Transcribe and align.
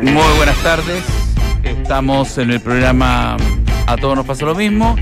Muy 0.00 0.36
buenas 0.38 0.56
tardes. 0.62 1.04
Estamos 1.62 2.38
en 2.38 2.52
el 2.52 2.60
programa 2.60 3.36
A 3.86 3.96
Todos 3.98 4.16
nos 4.16 4.24
pasa 4.24 4.46
lo 4.46 4.54
mismo. 4.54 4.96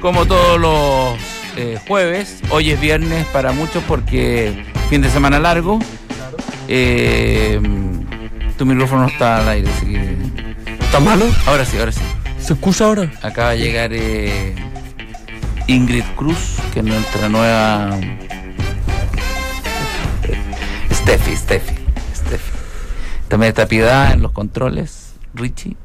Como 0.00 0.26
todos 0.26 0.60
los 0.60 1.18
eh, 1.56 1.78
jueves, 1.88 2.42
hoy 2.50 2.72
es 2.72 2.80
viernes 2.80 3.24
para 3.28 3.52
muchos 3.52 3.82
porque 3.84 4.66
fin 4.90 5.00
de 5.00 5.08
semana 5.08 5.38
largo. 5.38 5.78
Eh, 6.68 7.58
tu 8.58 8.66
micrófono 8.66 9.06
está 9.06 9.38
al 9.38 9.48
aire, 9.48 9.70
así 9.70 9.86
que. 9.86 10.16
¿Está 10.84 11.00
malo? 11.00 11.24
Ahora 11.46 11.64
sí, 11.64 11.78
ahora 11.78 11.92
sí. 11.92 12.02
¿Se 12.38 12.52
excusa 12.52 12.84
ahora? 12.84 13.10
Acaba 13.22 13.52
de 13.52 13.58
llegar 13.58 13.90
eh, 13.94 14.54
Ingrid 15.68 16.04
Cruz, 16.16 16.58
que 16.74 16.80
es 16.80 16.84
nuestra 16.84 17.30
nueva. 17.30 17.98
Steffi, 20.92 21.36
Steffi. 21.36 21.83
También 23.34 23.48
está 23.48 23.66
Piedad 23.66 24.12
en 24.12 24.22
los 24.22 24.30
controles, 24.30 25.14
Richie, 25.34 25.76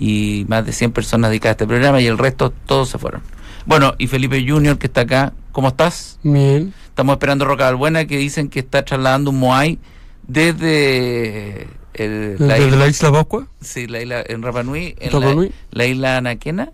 y 0.00 0.44
más 0.48 0.66
de 0.66 0.72
100 0.72 0.90
personas 0.90 1.30
dedicadas 1.30 1.52
a 1.52 1.56
este 1.62 1.66
programa 1.68 2.00
y 2.00 2.08
el 2.08 2.18
resto 2.18 2.52
todos 2.66 2.88
se 2.88 2.98
fueron. 2.98 3.22
Bueno, 3.66 3.94
y 3.98 4.08
Felipe 4.08 4.44
Junior 4.44 4.76
que 4.78 4.88
está 4.88 5.02
acá, 5.02 5.32
¿cómo 5.52 5.68
estás? 5.68 6.18
Bien. 6.24 6.74
Estamos 6.86 7.12
esperando 7.12 7.44
Roca 7.44 7.66
Balbuena 7.66 8.04
que 8.06 8.16
dicen 8.18 8.48
que 8.48 8.58
está 8.58 8.84
trasladando 8.84 9.30
un 9.30 9.38
Moai 9.38 9.78
desde 10.26 11.68
el, 11.94 12.36
¿Desde 12.38 12.58
isla- 12.66 12.76
la 12.76 12.88
isla 12.88 13.12
Pascua? 13.12 13.46
Sí, 13.60 13.86
la 13.86 14.02
isla 14.02 14.24
en 14.26 14.42
Rapa 14.42 14.64
Nui, 14.64 14.96
en 14.98 15.12
Rapa 15.12 15.26
la, 15.26 15.34
Nui. 15.34 15.52
la 15.70 15.86
isla 15.86 16.16
Anaquena. 16.16 16.72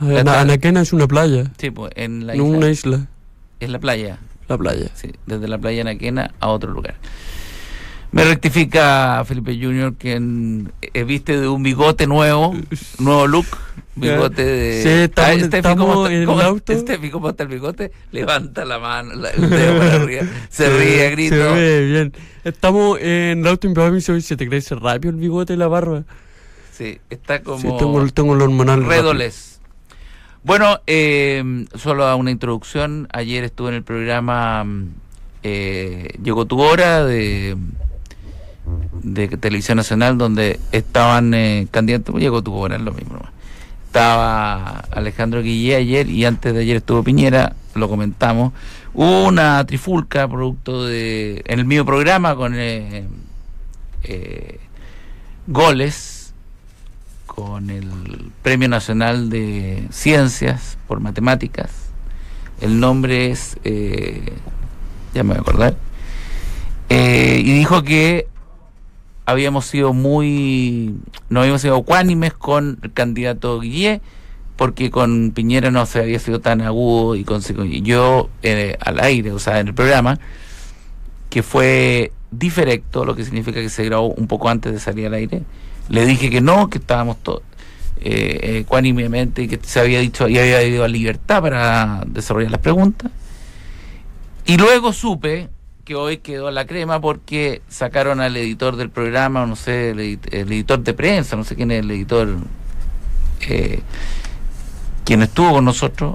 Ana- 0.00 0.18
está- 0.20 0.40
Anaquena 0.40 0.80
es 0.80 0.94
una 0.94 1.06
playa, 1.06 1.52
Sí, 1.58 1.70
pues 1.70 1.92
en 1.96 2.26
la 2.26 2.34
no 2.34 2.44
isla. 2.46 2.56
una 2.56 2.70
isla. 2.70 3.06
Es 3.60 3.68
la 3.68 3.78
playa, 3.78 4.18
La 4.48 4.56
playa. 4.56 4.88
sí, 4.94 5.10
desde 5.26 5.48
la 5.48 5.58
playa 5.58 5.82
Anaquena 5.82 6.32
a 6.40 6.48
otro 6.48 6.70
lugar. 6.72 6.94
Me 8.12 8.24
rectifica 8.24 9.22
Felipe 9.24 9.52
Junior 9.54 9.94
que 9.94 10.14
en- 10.14 10.72
eh, 10.82 11.04
viste 11.04 11.38
de 11.40 11.46
un 11.48 11.62
bigote 11.62 12.06
nuevo, 12.08 12.54
nuevo 12.98 13.26
look, 13.28 13.46
bigote 13.94 14.44
de... 14.44 14.82
Sí, 14.82 14.88
estamos- 14.88 15.42
Steffi, 15.46 15.76
¿cómo 15.76 16.06
está, 16.06 16.16
en 16.16 16.22
el 16.22 16.40
auto. 16.40 16.76
Steffi, 16.76 17.10
¿cómo 17.10 17.30
está 17.30 17.44
el 17.44 17.48
bigote? 17.50 17.92
Levanta 18.10 18.64
la 18.64 18.80
mano, 18.80 19.14
la- 19.14 19.30
el 19.30 19.48
dedo 19.48 19.78
para 19.78 19.94
arriba, 19.94 20.22
se 20.48 20.68
ríe, 20.76 21.06
a 21.06 21.10
grito. 21.10 21.36
Se 21.36 21.42
ve 21.52 21.86
bien. 21.86 22.12
Estamos 22.42 22.98
en 23.00 23.40
el 23.40 23.46
auto 23.46 23.66
y 23.66 23.70
mi 23.70 23.76
papá 23.76 23.90
me 23.90 23.96
dice, 23.96 24.10
"Oye, 24.10 24.22
¿se 24.22 24.36
te 24.36 24.48
crece 24.48 24.74
rápido 24.74 25.10
el 25.12 25.20
bigote 25.20 25.52
y 25.52 25.56
la 25.56 25.68
barba? 25.68 26.02
Sí, 26.72 26.98
está 27.10 27.42
como... 27.42 27.58
Sí, 27.60 27.68
tengo, 27.78 28.04
tengo 28.08 28.34
el 28.34 28.42
hormonal. 28.42 28.80
rápido. 28.80 29.02
Redoles. 29.02 29.60
Bueno, 30.42 30.80
eh, 30.86 31.66
solo 31.76 32.06
a 32.06 32.16
una 32.16 32.30
introducción. 32.30 33.06
Ayer 33.12 33.44
estuve 33.44 33.68
en 33.68 33.74
el 33.76 33.82
programa 33.84 34.64
mm, 34.64 34.86
eh, 35.42 36.08
Llegó 36.24 36.46
tu 36.46 36.60
hora 36.62 37.04
de, 37.04 37.56
de 39.02 39.28
Televisión 39.28 39.76
Nacional, 39.76 40.18
donde 40.18 40.60
estaban 40.72 41.34
eh, 41.34 41.66
candidatos. 41.70 42.14
Llegó 42.16 42.42
tu 42.42 42.66
es 42.66 42.80
lo 42.80 42.92
mismo. 42.92 43.20
Estaba 43.86 44.84
Alejandro 44.92 45.42
Guillé 45.42 45.76
ayer 45.76 46.08
y 46.08 46.24
antes 46.24 46.54
de 46.54 46.60
ayer 46.60 46.76
estuvo 46.76 47.02
Piñera, 47.02 47.54
lo 47.74 47.88
comentamos. 47.88 48.52
Hubo 48.94 49.26
una 49.26 49.64
trifulca 49.66 50.28
producto 50.28 50.84
de. 50.84 51.42
en 51.46 51.60
el 51.60 51.64
mismo 51.64 51.84
programa 51.84 52.36
con 52.36 52.54
eh, 52.56 53.06
eh, 54.04 54.60
goles 55.46 56.34
con 57.26 57.70
el 57.70 57.88
Premio 58.42 58.68
Nacional 58.68 59.30
de 59.30 59.86
Ciencias 59.90 60.78
por 60.86 61.00
Matemáticas. 61.00 61.70
El 62.60 62.78
nombre 62.78 63.30
es, 63.30 63.56
ya 65.14 65.22
me 65.22 65.30
voy 65.30 65.38
a 65.38 65.40
acordar, 65.40 65.76
y 66.90 67.52
dijo 67.52 67.82
que 67.82 68.28
habíamos 69.30 69.66
sido 69.66 69.92
muy, 69.92 70.96
no 71.28 71.40
habíamos 71.40 71.62
sido 71.62 71.78
ecuánimes 71.78 72.34
con 72.34 72.78
el 72.82 72.92
candidato 72.92 73.60
Guillé, 73.60 74.00
porque 74.56 74.90
con 74.90 75.30
Piñera 75.30 75.70
no 75.70 75.86
se 75.86 76.00
había 76.00 76.18
sido 76.18 76.40
tan 76.40 76.60
agudo 76.60 77.16
y 77.16 77.24
con 77.24 77.40
y 77.64 77.82
yo 77.82 78.28
eh, 78.42 78.76
al 78.80 79.00
aire, 79.00 79.32
o 79.32 79.38
sea, 79.38 79.60
en 79.60 79.68
el 79.68 79.74
programa, 79.74 80.18
que 81.30 81.42
fue 81.42 82.12
diferecto, 82.30 83.04
lo 83.04 83.16
que 83.16 83.24
significa 83.24 83.60
que 83.60 83.70
se 83.70 83.84
grabó 83.84 84.08
un 84.08 84.26
poco 84.26 84.48
antes 84.48 84.72
de 84.72 84.80
salir 84.80 85.06
al 85.06 85.14
aire, 85.14 85.42
le 85.88 86.04
dije 86.06 86.30
que 86.30 86.40
no, 86.40 86.68
que 86.68 86.78
estábamos 86.78 87.16
todos 87.22 87.42
eh, 88.02 88.60
ecuánimemente 88.60 89.46
que 89.46 89.58
se 89.62 89.78
había 89.78 90.00
dicho 90.00 90.26
y 90.26 90.38
había 90.38 90.62
ido 90.62 90.84
a 90.84 90.88
libertad 90.88 91.42
para 91.42 92.02
desarrollar 92.06 92.50
las 92.50 92.60
preguntas. 92.60 93.10
Y 94.46 94.56
luego 94.56 94.92
supe 94.92 95.50
que 95.90 95.96
hoy 95.96 96.18
quedó 96.18 96.52
la 96.52 96.68
crema 96.68 97.00
porque 97.00 97.62
sacaron 97.66 98.20
al 98.20 98.36
editor 98.36 98.76
del 98.76 98.90
programa, 98.90 99.44
no 99.44 99.56
sé, 99.56 99.90
el, 99.90 99.98
edit- 99.98 100.32
el 100.32 100.52
editor 100.52 100.78
de 100.84 100.94
prensa, 100.94 101.34
no 101.34 101.42
sé 101.42 101.56
quién 101.56 101.72
es 101.72 101.80
el 101.80 101.90
editor, 101.90 102.36
eh, 103.48 103.80
quien 105.04 105.22
estuvo 105.22 105.50
con 105.50 105.64
nosotros, 105.64 106.14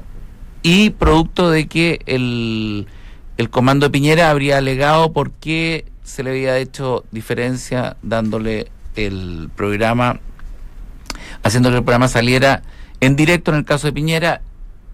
y 0.64 0.92
producto 0.92 1.50
de 1.50 1.68
que 1.68 2.00
el, 2.06 2.88
el 3.36 3.50
comando 3.50 3.88
de 3.88 3.90
Piñera 3.90 4.30
habría 4.30 4.60
alegado 4.60 5.12
por 5.12 5.32
qué 5.32 5.84
se 6.06 6.24
le 6.24 6.30
había 6.30 6.58
hecho 6.58 7.04
diferencia 7.12 7.98
dándole 8.02 8.68
el 8.96 9.50
programa, 9.58 10.22
haciendo 11.44 11.70
que 11.70 11.76
el 11.76 11.84
programa 11.84 12.08
saliera 12.08 12.62
en 13.02 13.18
directo 13.18 13.52
en 13.52 13.58
el 13.58 13.66
caso 13.66 13.88
de 13.88 13.92
Piñera 13.92 14.42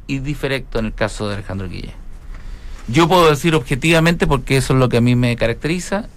y 0.08 0.18
diferecto 0.18 0.80
en 0.80 0.88
el 0.88 0.94
caso 0.96 1.28
de 1.28 1.36
Alejandro 1.36 1.70
Guille. 1.70 2.01
Yo 2.88 3.08
puedo 3.08 3.30
decir 3.30 3.56
objetivamente, 3.56 4.28
porque 4.28 4.58
eso 4.58 4.74
es 4.74 4.80
lo 4.80 4.90
que 4.90 4.98
a 4.98 5.02
mí 5.02 5.16
me 5.16 5.36
caracteriza, 5.36 6.08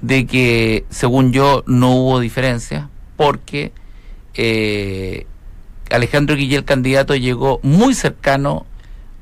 de 0.00 0.26
que 0.26 0.84
según 0.90 1.32
yo 1.32 1.62
no 1.66 1.92
hubo 1.94 2.20
diferencia, 2.20 2.88
porque 3.16 3.72
eh, 4.34 5.26
Alejandro 5.90 6.36
Guille, 6.36 6.56
el 6.56 6.64
candidato, 6.64 7.14
llegó 7.14 7.60
muy 7.62 7.94
cercano 7.94 8.66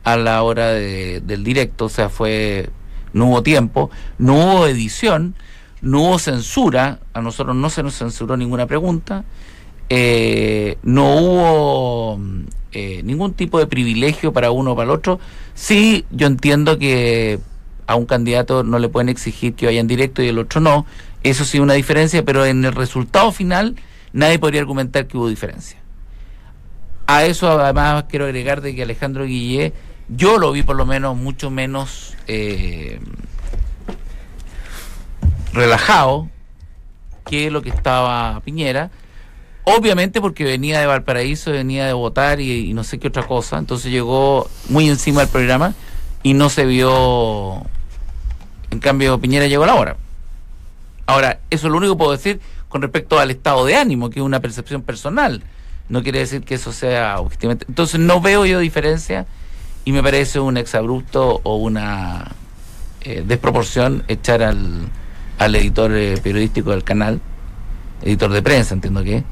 a 0.05 0.17
la 0.17 0.43
hora 0.43 0.69
de- 0.73 1.21
del 1.21 1.45
directo, 1.45 1.87
o 1.87 1.89
sea, 1.89 2.09
fue 2.09 2.71
no 3.13 3.27
hubo 3.27 3.43
tiempo, 3.43 3.91
no 4.19 4.35
hubo 4.37 4.67
edición, 4.67 5.35
no 5.83 6.03
hubo 6.03 6.19
censura, 6.19 7.01
a 7.13 7.21
nosotros 7.21 7.57
no 7.57 7.69
se 7.71 7.83
nos 7.83 7.99
censuró 7.99 8.37
ninguna 8.37 8.67
pregunta, 8.67 9.25
eh, 9.89 10.79
no 10.85 11.17
hubo 11.17 12.21
eh, 12.73 13.03
ningún 13.05 13.35
tipo 13.35 13.59
de 13.59 13.67
privilegio 13.67 14.33
para 14.33 14.51
uno 14.51 14.73
o 14.73 14.77
para 14.77 14.85
el 14.85 14.91
otro. 14.91 15.21
Sí, 15.55 16.05
yo 16.11 16.27
entiendo 16.27 16.79
que 16.79 17.39
a 17.87 17.97
un 17.97 18.07
candidato 18.07 18.63
no 18.63 18.79
le 18.79 18.89
pueden 18.89 19.09
exigir 19.09 19.55
que 19.55 19.67
vaya 19.67 19.81
en 19.81 19.89
directo 19.89 20.23
y 20.23 20.29
el 20.29 20.39
otro 20.39 20.61
no. 20.61 20.87
Eso 21.23 21.45
sí, 21.45 21.59
una 21.59 21.75
diferencia, 21.75 22.25
pero 22.25 22.47
en 22.47 22.65
el 22.65 22.73
resultado 22.73 23.33
final 23.33 23.77
nadie 24.13 24.39
podría 24.39 24.61
argumentar 24.61 25.07
que 25.07 25.17
hubo 25.17 25.29
diferencia. 25.29 25.79
A 27.07 27.25
eso 27.25 27.51
además 27.51 28.05
quiero 28.09 28.27
agregar 28.27 28.61
de 28.61 28.75
que 28.75 28.83
Alejandro 28.83 29.25
Guillé, 29.25 29.73
yo 30.09 30.39
lo 30.39 30.53
vi 30.53 30.63
por 30.63 30.77
lo 30.77 30.87
menos 30.87 31.17
mucho 31.17 31.51
menos 31.51 32.15
eh, 32.29 33.01
relajado 35.53 36.29
que 37.25 37.51
lo 37.51 37.63
que 37.63 37.71
estaba 37.71 38.41
Piñera. 38.45 38.91
Obviamente 39.65 40.21
porque 40.21 40.45
venía 40.45 40.81
de 40.81 40.87
Valparaíso, 40.87 41.53
venía 41.53 41.87
de 41.87 41.93
votar 41.93 42.41
y, 42.41 42.73
no 42.73 42.85
sé 42.85 42.99
qué 42.99 43.09
otra 43.09 43.27
cosa. 43.27 43.59
Entonces 43.59 43.93
llegó 43.93 44.49
muy 44.69 44.89
encima 44.89 45.21
del 45.21 45.29
programa 45.29 45.75
y 46.23 46.35
no 46.35 46.49
se 46.49 46.65
vio. 46.65 47.63
En 48.71 48.79
cambio, 48.79 49.21
Piñera 49.21 49.47
llegó 49.47 49.65
a 49.65 49.67
la 49.67 49.75
hora. 49.75 49.97
Ahora, 51.07 51.41
eso 51.51 51.67
es 51.67 51.71
lo 51.73 51.79
único 51.79 51.95
que 51.95 51.99
puedo 51.99 52.13
decir 52.13 52.41
con 52.69 52.83
respecto 52.83 53.19
al 53.19 53.31
estado 53.31 53.67
de 53.67 53.77
ánimo, 53.77 54.11
que 54.11 54.21
es 54.21 54.25
una 54.25 54.41
percepción 54.41 54.83
personal. 54.83 55.43
No 55.89 56.03
quiere 56.03 56.21
decir 56.21 56.43
que 56.43 56.55
eso 56.55 56.73
sea 56.73 57.19
objetivamente. 57.19 57.67
Entonces, 57.69 58.01
no 58.01 58.21
veo 58.21 58.47
yo 58.47 58.61
diferencia 58.61 59.27
y 59.85 59.93
me 59.93 60.03
parece 60.03 60.41
un 60.41 60.57
exabrupto 60.57 61.41
o 61.43 61.57
una 61.57 62.33
eh, 63.03 63.25
desproporción 63.27 64.05
echar 64.09 64.43
al, 64.43 64.89
al 65.39 65.55
editor 65.57 65.93
eh, 65.97 66.19
periodístico 66.23 66.71
del 66.71 66.85
canal, 66.85 67.21
editor 68.03 68.31
de 68.31 68.43
prensa, 68.43 68.75
entiendo 68.75 69.03
que. 69.03 69.25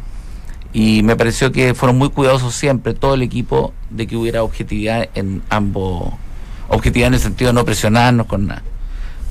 Y 0.72 1.02
me 1.02 1.16
pareció 1.16 1.50
que 1.50 1.74
fueron 1.74 1.96
muy 1.96 2.10
cuidadosos 2.10 2.54
siempre, 2.54 2.94
todo 2.94 3.14
el 3.14 3.22
equipo, 3.22 3.72
de 3.90 4.06
que 4.06 4.16
hubiera 4.16 4.42
objetividad 4.42 5.08
en 5.14 5.42
ambos. 5.48 6.12
Objetividad 6.68 7.08
en 7.08 7.14
el 7.14 7.20
sentido 7.20 7.48
de 7.48 7.54
no 7.54 7.64
presionarnos 7.64 8.26
con 8.26 8.46
nada. 8.46 8.62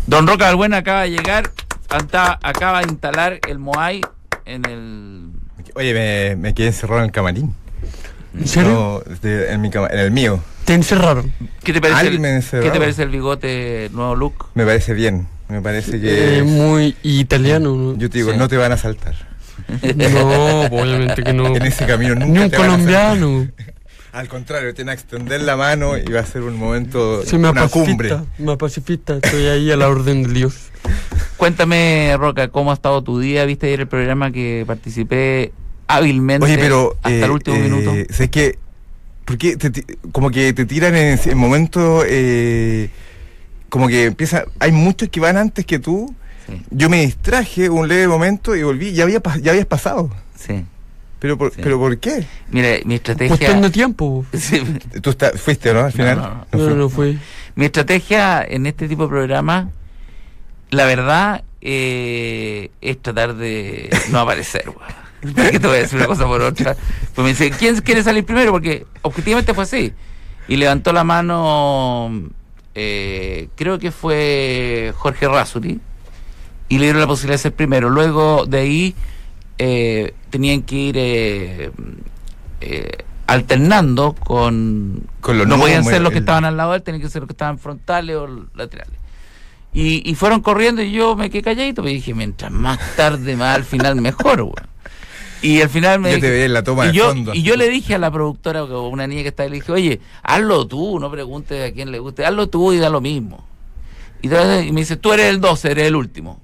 Don 0.07 0.25
Roca 0.25 0.45
Balbuena 0.45 0.77
acaba 0.77 1.01
de 1.03 1.11
llegar, 1.11 1.51
anta- 1.89 2.39
acaba 2.41 2.81
de 2.81 2.87
instalar 2.89 3.39
el 3.47 3.59
Moai 3.59 4.01
en 4.45 4.65
el. 4.65 5.29
Oye, 5.75 5.93
me, 5.93 6.35
me 6.37 6.53
quedé 6.55 6.67
encerrado 6.67 6.99
en 7.01 7.05
el 7.05 7.11
camarín. 7.11 7.53
¿En 8.37 8.47
serio? 8.47 9.03
No, 9.05 9.15
de- 9.21 9.51
en, 9.51 9.61
mi 9.61 9.69
cama- 9.69 9.89
en 9.91 9.99
el 9.99 10.11
mío. 10.11 10.39
Te 10.65 10.73
encerraron. 10.73 11.31
¿Qué 11.63 11.71
te 11.71 11.79
parece, 11.81 11.99
Alguien 11.99 12.25
el, 12.25 12.43
¿qué 12.43 12.69
te 12.71 12.79
parece 12.79 13.03
el 13.03 13.09
bigote 13.09 13.89
nuevo 13.93 14.15
look? 14.15 14.47
Me 14.55 14.65
parece 14.65 14.93
bien. 14.93 15.27
Me 15.49 15.61
parece 15.61 15.99
que. 16.01 16.39
Eh, 16.39 16.43
muy 16.43 16.95
italiano. 17.03 17.75
¿no? 17.75 17.95
yo 17.97 18.09
te 18.09 18.17
digo, 18.17 18.31
sí. 18.31 18.37
no 18.37 18.47
te 18.47 18.57
van 18.57 18.71
a 18.71 18.77
saltar. 18.77 19.26
No, 19.95 20.61
obviamente 20.65 21.23
que 21.23 21.33
no. 21.33 21.55
En 21.55 21.61
ese 21.63 21.85
camino 21.85 22.15
nunca 22.15 22.25
Ni 22.39 22.39
un 22.45 22.49
te 22.51 22.57
van 22.57 22.69
a 22.69 22.77
saltar. 22.77 23.17
colombiano. 23.17 23.51
Al 24.13 24.27
contrario, 24.27 24.73
tiene 24.73 24.91
que 24.95 25.01
extender 25.01 25.41
la 25.41 25.55
mano 25.55 25.97
y 25.97 26.05
va 26.11 26.21
a 26.21 26.25
ser 26.25 26.41
un 26.41 26.55
momento, 26.57 27.23
Soy 27.25 27.37
más 27.39 27.51
una 27.51 27.67
cumbre. 27.67 28.09
pacifista, 28.09 28.43
más 28.43 28.57
pacifista, 28.57 29.15
estoy 29.21 29.45
ahí 29.45 29.69
a 29.71 29.77
la 29.77 29.89
orden 29.89 30.23
de 30.23 30.33
Dios. 30.33 30.69
Cuéntame, 31.35 32.15
Roca, 32.17 32.47
¿cómo 32.47 32.71
ha 32.71 32.73
estado 32.73 33.03
tu 33.03 33.19
día? 33.19 33.45
¿Viste 33.45 33.67
ayer 33.67 33.81
el 33.81 33.87
programa 33.87 34.31
que 34.31 34.63
participé 34.65 35.51
hábilmente 35.87 36.45
Oye, 36.45 36.57
pero. 36.57 36.95
hasta 37.03 37.09
eh, 37.11 37.23
el 37.25 37.31
último 37.31 37.57
eh, 37.57 37.59
minuto? 37.59 37.93
Sé 38.13 38.29
que. 38.29 38.57
¿Por 39.25 39.37
qué 39.37 39.57
te 39.57 39.71
como 40.13 40.31
que 40.31 40.53
te 40.53 40.65
tiran 40.65 40.95
en, 40.95 41.19
en 41.23 41.37
momentos. 41.37 42.05
eh, 42.07 42.89
como 43.69 43.87
que 43.87 44.05
empieza. 44.05 44.45
Hay 44.59 44.71
muchos 44.71 45.09
que 45.09 45.19
van 45.19 45.37
antes 45.37 45.65
que 45.65 45.77
tú. 45.79 46.15
Sí, 46.47 46.61
Yo 46.71 46.89
me 46.89 47.01
distraje 47.01 47.69
un 47.69 47.87
leve 47.87 48.07
momento 48.07 48.55
y 48.55 48.63
volví. 48.63 48.93
Ya, 48.93 49.03
había, 49.03 49.21
ya 49.41 49.51
habías 49.51 49.65
pasado. 49.65 50.09
sí. 50.35 50.65
¿Pero 51.19 51.35
por, 51.35 51.51
Sí. 51.51 51.61
¿pero 51.63 51.79
por 51.79 51.97
qué? 51.97 52.27
Mira, 52.51 52.77
mi 52.85 52.93
estrategia... 52.93 53.29
Cuestión 53.35 53.61
de 53.63 53.71
tiempo. 53.71 54.23
Sí, 54.33 54.61
Tú 55.01 55.09
está- 55.09 55.31
fuiste, 55.31 55.73
¿no? 55.73 55.79
Al 55.85 55.91
final. 55.91 56.17
no, 56.17 56.23
no. 56.23 56.45
No, 56.51 56.59
fue. 56.67 56.75
no 56.75 56.89
fue. 56.89 57.17
Mi 57.55 57.65
estrategia 57.65 58.43
en 58.47 58.67
este 58.67 58.87
tipo 58.87 59.01
de 59.03 59.09
programas, 59.09 59.65
la 60.69 60.85
verdad, 60.85 61.43
eh, 61.59 62.69
es 62.81 63.01
tratar 63.01 63.33
de 63.35 63.89
no 64.11 64.19
aparecer. 64.19 64.65
¿Para 65.35 65.49
qué 65.51 65.59
te 65.59 65.65
voy 65.65 65.77
a 65.77 65.79
decir 65.79 65.97
una 65.97 66.05
cosa 66.05 66.25
por 66.27 66.39
otra? 66.39 66.75
Pues 67.15 67.23
me 67.23 67.29
dice, 67.29 67.49
¿quién 67.49 67.75
quiere 67.81 68.03
salir 68.03 68.23
primero? 68.23 68.51
Porque 68.51 68.85
objetivamente 69.01 69.55
fue 69.55 69.63
así. 69.63 69.93
Y 70.47 70.57
levantó 70.57 70.93
la 70.93 71.03
mano, 71.03 72.11
eh, 72.75 73.49
creo 73.55 73.79
que 73.79 73.89
fue 73.91 74.93
Jorge 74.97 75.27
Rasuri, 75.27 75.79
y 76.69 76.77
le 76.77 76.85
dieron 76.85 77.01
la 77.01 77.07
posibilidad 77.07 77.35
de 77.35 77.43
ser 77.43 77.53
primero. 77.55 77.89
Luego 77.89 78.45
de 78.45 78.59
ahí 78.59 78.95
eh, 79.57 80.13
tenían 80.29 80.61
que 80.63 80.75
ir 80.75 80.95
eh, 80.97 81.71
eh, 82.61 82.91
alternando 83.27 84.13
con... 84.13 85.03
Con 85.21 85.37
los 85.37 85.47
no 85.47 85.57
podían 85.59 85.83
ser 85.83 86.01
los 86.01 86.11
que 86.11 86.17
el- 86.19 86.23
estaban 86.23 86.45
al 86.45 86.57
lado 86.57 86.71
de 86.71 86.77
él, 86.77 86.83
tenían 86.83 87.01
que 87.01 87.09
ser 87.09 87.21
los 87.21 87.27
que 87.27 87.33
estaban 87.33 87.59
frontales 87.59 88.15
o 88.15 88.27
laterales. 88.55 88.93
Y, 89.73 90.09
y 90.09 90.15
fueron 90.15 90.41
corriendo 90.41 90.81
y 90.81 90.91
yo 90.91 91.15
me 91.15 91.29
quedé 91.29 91.41
calladito, 91.43 91.81
pero 91.83 91.93
dije, 91.93 92.13
mientras 92.13 92.51
más 92.51 92.79
tarde, 92.95 93.35
más 93.35 93.55
al 93.55 93.63
final 93.63 93.95
mejor, 94.01 94.41
weón. 94.41 94.53
Y 95.41 95.61
al 95.61 95.69
final 95.69 95.99
me 95.99 96.09
Yo 96.13 96.15
te 96.15 96.21
dije- 96.21 96.31
veía 96.31 96.45
en 96.45 96.53
la 96.53 96.63
toma 96.63 96.87
y 96.87 96.93
yo, 96.93 97.09
fondo, 97.09 97.33
y 97.35 97.43
yo 97.43 97.55
le 97.57 97.69
dije 97.69 97.93
a 97.93 97.99
la 97.99 98.09
productora, 98.09 98.63
una 98.63 99.05
niña 99.05 99.21
que 99.21 99.27
estaba 99.27 99.45
ahí, 99.45 99.51
le 99.51 99.55
dije, 99.57 99.71
oye, 99.71 100.01
hazlo 100.23 100.65
tú, 100.65 100.99
no 100.99 101.11
preguntes 101.11 101.69
a 101.69 101.73
quién 101.73 101.91
le 101.91 101.99
guste, 101.99 102.25
hazlo 102.25 102.47
tú 102.49 102.73
y 102.73 102.77
da 102.77 102.89
lo 102.89 103.01
mismo. 103.01 103.45
Y, 104.21 104.27
entonces- 104.27 104.65
y 104.65 104.71
me 104.71 104.81
dice, 104.81 104.95
tú 104.97 105.13
eres 105.13 105.27
el 105.27 105.39
12, 105.41 105.71
eres 105.71 105.87
el 105.87 105.95
último. 105.95 106.41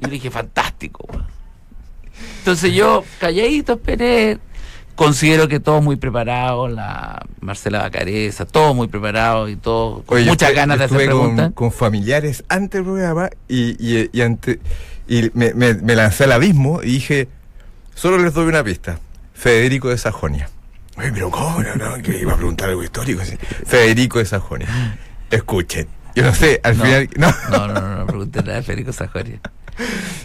y 0.00 0.04
le 0.04 0.10
dije, 0.10 0.30
fantástico. 0.30 1.04
weón". 1.08 1.26
Entonces 2.38 2.72
yo, 2.74 3.04
calladito, 3.20 3.74
esperé. 3.74 4.38
Considero 4.94 5.46
que 5.46 5.60
todos 5.60 5.82
muy 5.82 5.96
preparados, 5.96 6.72
la 6.72 7.22
Marcela 7.40 7.80
Bacareza, 7.82 8.46
todos 8.46 8.74
muy 8.74 8.88
preparados 8.88 9.50
y 9.50 9.56
todos 9.56 10.02
con 10.06 10.16
Oye, 10.16 10.26
muchas 10.26 10.54
ganas 10.54 10.78
de 10.78 10.84
hacer 10.84 10.96
estuve 11.02 11.06
preguntas. 11.14 11.44
Con, 11.52 11.68
con 11.68 11.72
familiares 11.72 12.44
antes 12.48 12.78
del 12.78 12.84
programa 12.84 13.28
y, 13.46 13.76
y, 13.78 14.08
y 14.10 14.20
ante, 14.22 14.58
y 15.06 15.30
me, 15.34 15.52
me- 15.52 15.74
me 15.74 15.94
lancé 15.96 16.24
al 16.24 16.32
abismo 16.32 16.82
y 16.82 16.92
dije, 16.92 17.28
solo 17.94 18.16
les 18.16 18.32
doy 18.32 18.46
una 18.46 18.64
pista. 18.64 18.98
Federico 19.34 19.90
de 19.90 19.98
Sajonia. 19.98 20.48
Oye, 20.96 21.12
pero 21.12 21.30
¿cómo? 21.30 21.62
No, 21.62 21.74
no, 21.76 22.02
que 22.02 22.18
iba 22.18 22.32
a 22.32 22.36
preguntar 22.36 22.70
algo 22.70 22.82
histórico. 22.82 23.20
Federico 23.66 24.18
de 24.18 24.24
Sajonia. 24.24 24.96
Escuchen. 25.30 25.88
Yo 26.16 26.22
no 26.24 26.34
sé, 26.34 26.60
al 26.64 26.76
No. 26.78 26.84
final... 26.84 27.10
No. 27.16 27.30
No, 27.50 27.68
no, 27.68 27.80
no, 27.80 27.96
no 27.98 28.06
pregunté 28.06 28.42
nada 28.42 28.54
de 28.56 28.62
Federico 28.62 28.92
Sajoria. 28.92 29.40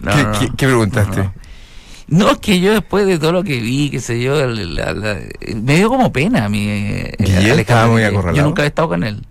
No, 0.01 0.11
¿Qué, 0.15 0.39
qué- 0.47 0.51
qué 0.57 0.65
preguntaste? 0.65 1.29
No, 2.07 2.31
es 2.31 2.37
que 2.39 2.59
yo 2.59 2.71
después 2.73 3.05
de 3.05 3.19
todo 3.19 3.31
lo 3.33 3.43
que 3.43 3.59
vi, 3.59 3.89
qué 3.89 3.99
sé 3.99 4.19
yo, 4.21 4.35
la- 4.47 4.93
la- 4.93 5.19
me 5.55 5.75
dio 5.75 5.89
como 5.89 6.11
pena 6.11 6.45
a 6.45 6.49
mí. 6.49 6.65
eh, 6.67 7.15
Guillén 7.19 7.35
Alejandro 7.37 7.61
estaba 7.61 7.87
muy 7.87 8.03
acorralado. 8.03 8.37
Yo 8.37 8.43
nunca 8.43 8.63
he 8.63 8.67
estado 8.67 8.87
con 8.89 9.03
él. 9.03 9.25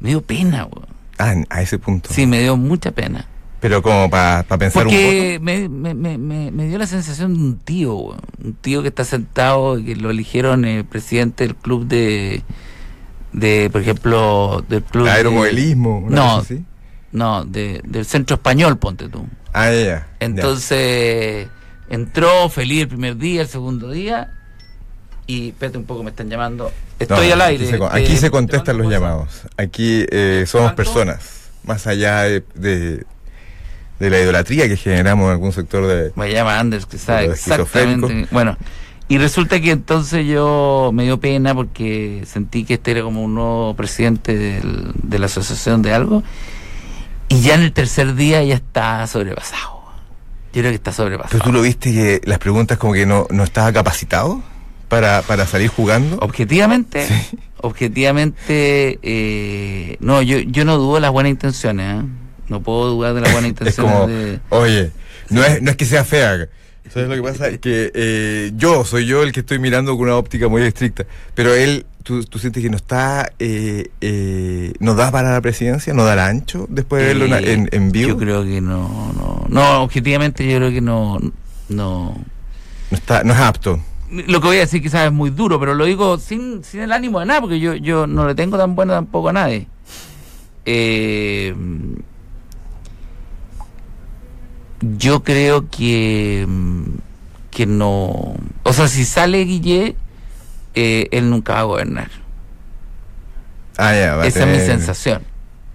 Me 0.00 0.10
dio 0.10 0.22
pena, 0.22 0.64
weón. 0.66 0.86
Ah, 1.18 1.34
a 1.50 1.62
ese 1.62 1.78
punto. 1.78 2.10
Sí, 2.12 2.26
me 2.26 2.40
dio 2.40 2.56
mucha 2.56 2.90
pena. 2.92 3.26
Pero 3.60 3.80
como 3.82 4.10
para 4.10 4.42
pensar 4.58 4.86
un 4.86 4.92
Porque 4.92 5.38
me, 5.40 5.68
me, 5.68 5.94
me, 5.94 6.18
me, 6.50 6.66
dio 6.68 6.78
la 6.78 6.86
sensación 6.86 7.34
de 7.34 7.40
un 7.40 7.58
tío, 7.58 7.94
un 7.96 8.54
tío 8.60 8.82
que 8.82 8.88
está 8.88 9.04
sentado 9.04 9.78
y 9.78 9.84
que 9.84 9.96
lo 9.96 10.10
eligieron 10.10 10.64
el 10.64 10.84
presidente 10.84 11.44
del 11.46 11.54
club 11.56 11.86
de, 11.86 12.42
de 13.32 13.68
por 13.70 13.80
ejemplo, 13.80 14.64
del 14.68 14.82
club 14.82 15.06
Aeromodelismo. 15.08 16.06
No, 16.08 16.44
no, 17.12 17.44
de, 17.44 17.80
del 17.84 18.04
centro 18.06 18.36
español, 18.36 18.78
ponte 18.78 19.08
tú. 19.08 19.26
Ah, 19.52 19.70
ya. 19.72 20.06
Entonces 20.20 21.48
entró 21.90 22.48
feliz 22.48 22.82
el 22.82 22.88
primer 22.88 23.16
día, 23.16 23.42
el 23.42 23.48
segundo 23.48 23.90
día. 23.90 24.32
Y 25.26 25.50
espérate 25.50 25.78
un 25.78 25.84
poco, 25.84 26.02
me 26.02 26.10
están 26.10 26.28
llamando. 26.28 26.64
No, 26.64 26.70
Estoy 26.98 27.30
al 27.30 27.40
aire. 27.42 27.64
Aquí 27.64 27.72
se, 27.72 27.78
con- 27.78 27.88
eh, 27.96 28.02
aquí 28.04 28.14
se 28.16 28.20
te 28.22 28.30
contestan 28.30 28.78
los 28.78 28.90
llamados. 28.90 29.42
Aquí 29.56 30.04
eh, 30.10 30.44
somos 30.46 30.72
personas. 30.72 31.50
Más 31.64 31.86
allá 31.86 32.22
de, 32.22 32.42
de, 32.54 33.04
de 34.00 34.10
la 34.10 34.20
idolatría 34.20 34.66
que 34.68 34.76
generamos 34.76 35.26
en 35.26 35.32
algún 35.32 35.52
sector 35.52 35.86
de. 35.86 36.12
Me 36.16 36.32
llama 36.32 36.58
Anders, 36.58 36.86
que 36.86 36.98
sabe 36.98 37.26
exactamente. 37.26 38.26
Bueno, 38.32 38.56
y 39.08 39.18
resulta 39.18 39.60
que 39.60 39.70
entonces 39.72 40.26
yo 40.26 40.90
me 40.94 41.02
dio 41.04 41.18
pena 41.20 41.54
porque 41.54 42.22
sentí 42.26 42.64
que 42.64 42.74
este 42.74 42.92
era 42.92 43.02
como 43.02 43.22
un 43.22 43.34
nuevo 43.34 43.74
presidente 43.76 44.36
del- 44.38 44.92
de 45.02 45.18
la 45.18 45.26
asociación 45.26 45.82
de 45.82 45.92
algo. 45.92 46.22
Y 47.28 47.40
ya 47.40 47.54
en 47.54 47.62
el 47.62 47.72
tercer 47.72 48.14
día 48.14 48.42
ya 48.44 48.54
está 48.54 49.06
sobrepasado. 49.06 49.82
Yo 50.52 50.60
creo 50.60 50.70
que 50.70 50.76
está 50.76 50.92
sobrepasado. 50.92 51.30
Pero 51.32 51.44
tú 51.44 51.52
lo 51.52 51.62
viste 51.62 51.92
que 51.92 52.20
las 52.24 52.38
preguntas 52.38 52.76
como 52.78 52.92
que 52.92 53.06
no, 53.06 53.26
no 53.30 53.42
estaba 53.44 53.72
capacitado 53.72 54.42
para, 54.88 55.22
para 55.22 55.46
salir 55.46 55.68
jugando. 55.68 56.16
Objetivamente, 56.20 57.06
objetivamente, 57.62 58.98
eh, 59.02 59.96
no, 60.00 60.22
yo, 60.22 60.38
yo 60.40 60.64
no 60.64 60.76
dudo 60.78 60.96
de 60.96 61.00
las 61.00 61.10
buenas 61.10 61.30
intenciones, 61.30 62.02
¿eh? 62.02 62.06
No 62.48 62.60
puedo 62.60 62.90
dudar 62.90 63.14
de 63.14 63.20
las 63.22 63.32
buenas 63.32 63.50
Es 63.50 63.60
intenciones 63.60 63.92
como, 63.94 64.06
de... 64.08 64.40
oye, 64.50 64.90
no 65.30 65.42
es, 65.44 65.62
no 65.62 65.70
es 65.70 65.76
que 65.76 65.84
sea 65.86 66.04
fea. 66.04 66.48
¿Sabes 66.90 67.08
lo 67.08 67.14
que 67.14 67.22
pasa? 67.22 67.56
Que 67.58 67.90
eh, 67.94 68.52
yo 68.56 68.84
soy 68.84 69.06
yo 69.06 69.22
el 69.22 69.32
que 69.32 69.40
estoy 69.40 69.58
mirando 69.58 69.92
con 69.96 70.04
una 70.08 70.16
óptica 70.16 70.48
muy 70.48 70.62
estricta. 70.62 71.06
Pero 71.34 71.54
él, 71.54 71.86
tú, 72.02 72.24
tú 72.24 72.38
sientes 72.38 72.62
que 72.62 72.68
no 72.68 72.76
está, 72.76 73.32
eh, 73.38 73.88
eh, 74.00 74.72
no 74.78 74.94
da 74.94 75.10
para 75.10 75.32
la 75.32 75.40
presidencia, 75.40 75.94
no 75.94 76.04
da 76.04 76.14
el 76.14 76.18
ancho 76.18 76.66
después 76.68 77.02
de 77.02 77.08
verlo 77.08 77.36
en, 77.36 77.44
en, 77.48 77.68
en 77.72 77.92
vivo. 77.92 78.10
Yo 78.10 78.18
creo 78.18 78.44
que 78.44 78.60
no, 78.60 79.12
no, 79.16 79.46
no, 79.48 79.82
objetivamente 79.82 80.46
yo 80.46 80.58
creo 80.58 80.70
que 80.70 80.80
no, 80.80 81.18
no. 81.68 82.14
No, 82.90 82.96
está, 82.96 83.24
no 83.24 83.32
es 83.32 83.38
apto. 83.38 83.80
Lo 84.10 84.42
que 84.42 84.46
voy 84.48 84.56
a 84.58 84.60
decir 84.60 84.82
quizás 84.82 85.06
es 85.06 85.12
muy 85.12 85.30
duro, 85.30 85.58
pero 85.58 85.74
lo 85.74 85.86
digo 85.86 86.18
sin, 86.18 86.62
sin 86.62 86.80
el 86.80 86.92
ánimo 86.92 87.20
de 87.20 87.26
nada, 87.26 87.40
porque 87.40 87.58
yo, 87.58 87.74
yo 87.74 88.06
no 88.06 88.26
le 88.26 88.34
tengo 88.34 88.58
tan 88.58 88.74
bueno 88.74 88.92
tampoco 88.92 89.30
a 89.30 89.32
nadie. 89.32 89.66
Eh, 90.66 91.54
yo 94.98 95.22
creo 95.22 95.68
que, 95.70 96.44
mm, 96.48 96.82
que 97.50 97.66
no... 97.66 98.34
O 98.64 98.72
sea, 98.72 98.88
si 98.88 99.04
sale 99.04 99.44
Guille, 99.44 99.96
eh, 100.74 101.08
él 101.12 101.30
nunca 101.30 101.54
va 101.54 101.60
a 101.60 101.64
gobernar. 101.64 102.10
Ah, 103.76 103.94
ya, 103.94 104.16
va 104.16 104.26
Esa 104.26 104.40
tener, 104.40 104.54
es 104.56 104.60
mi 104.62 104.66
sensación. 104.66 105.22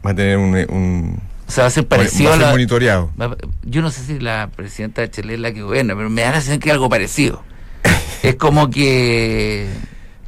Va 0.06 0.12
a 0.12 0.16
tener 0.16 0.38
un, 0.38 0.56
un 0.70 1.20
O 1.48 1.52
sea, 1.52 1.64
va 1.64 1.68
a 1.68 1.72
ser 1.72 1.86
va 1.86 1.90
parecido 1.90 2.30
a 2.30 2.34
a 2.34 2.38
ser 2.38 2.46
la... 2.46 2.52
monitoreado. 2.52 3.12
Va- 3.20 3.36
Yo 3.64 3.82
no 3.82 3.90
sé 3.92 4.04
si 4.04 4.20
la 4.20 4.50
presidenta 4.56 5.02
de 5.02 5.10
Chile 5.10 5.34
es 5.36 5.40
la 5.40 5.52
que 5.52 5.62
gobierna, 5.62 5.96
pero 5.96 6.10
me 6.10 6.22
da 6.22 6.28
la 6.30 6.34
sensación 6.36 6.60
que 6.60 6.70
es 6.70 6.74
algo 6.74 6.90
parecido. 6.90 7.42
es 8.24 8.36
como 8.36 8.70
que 8.70 9.68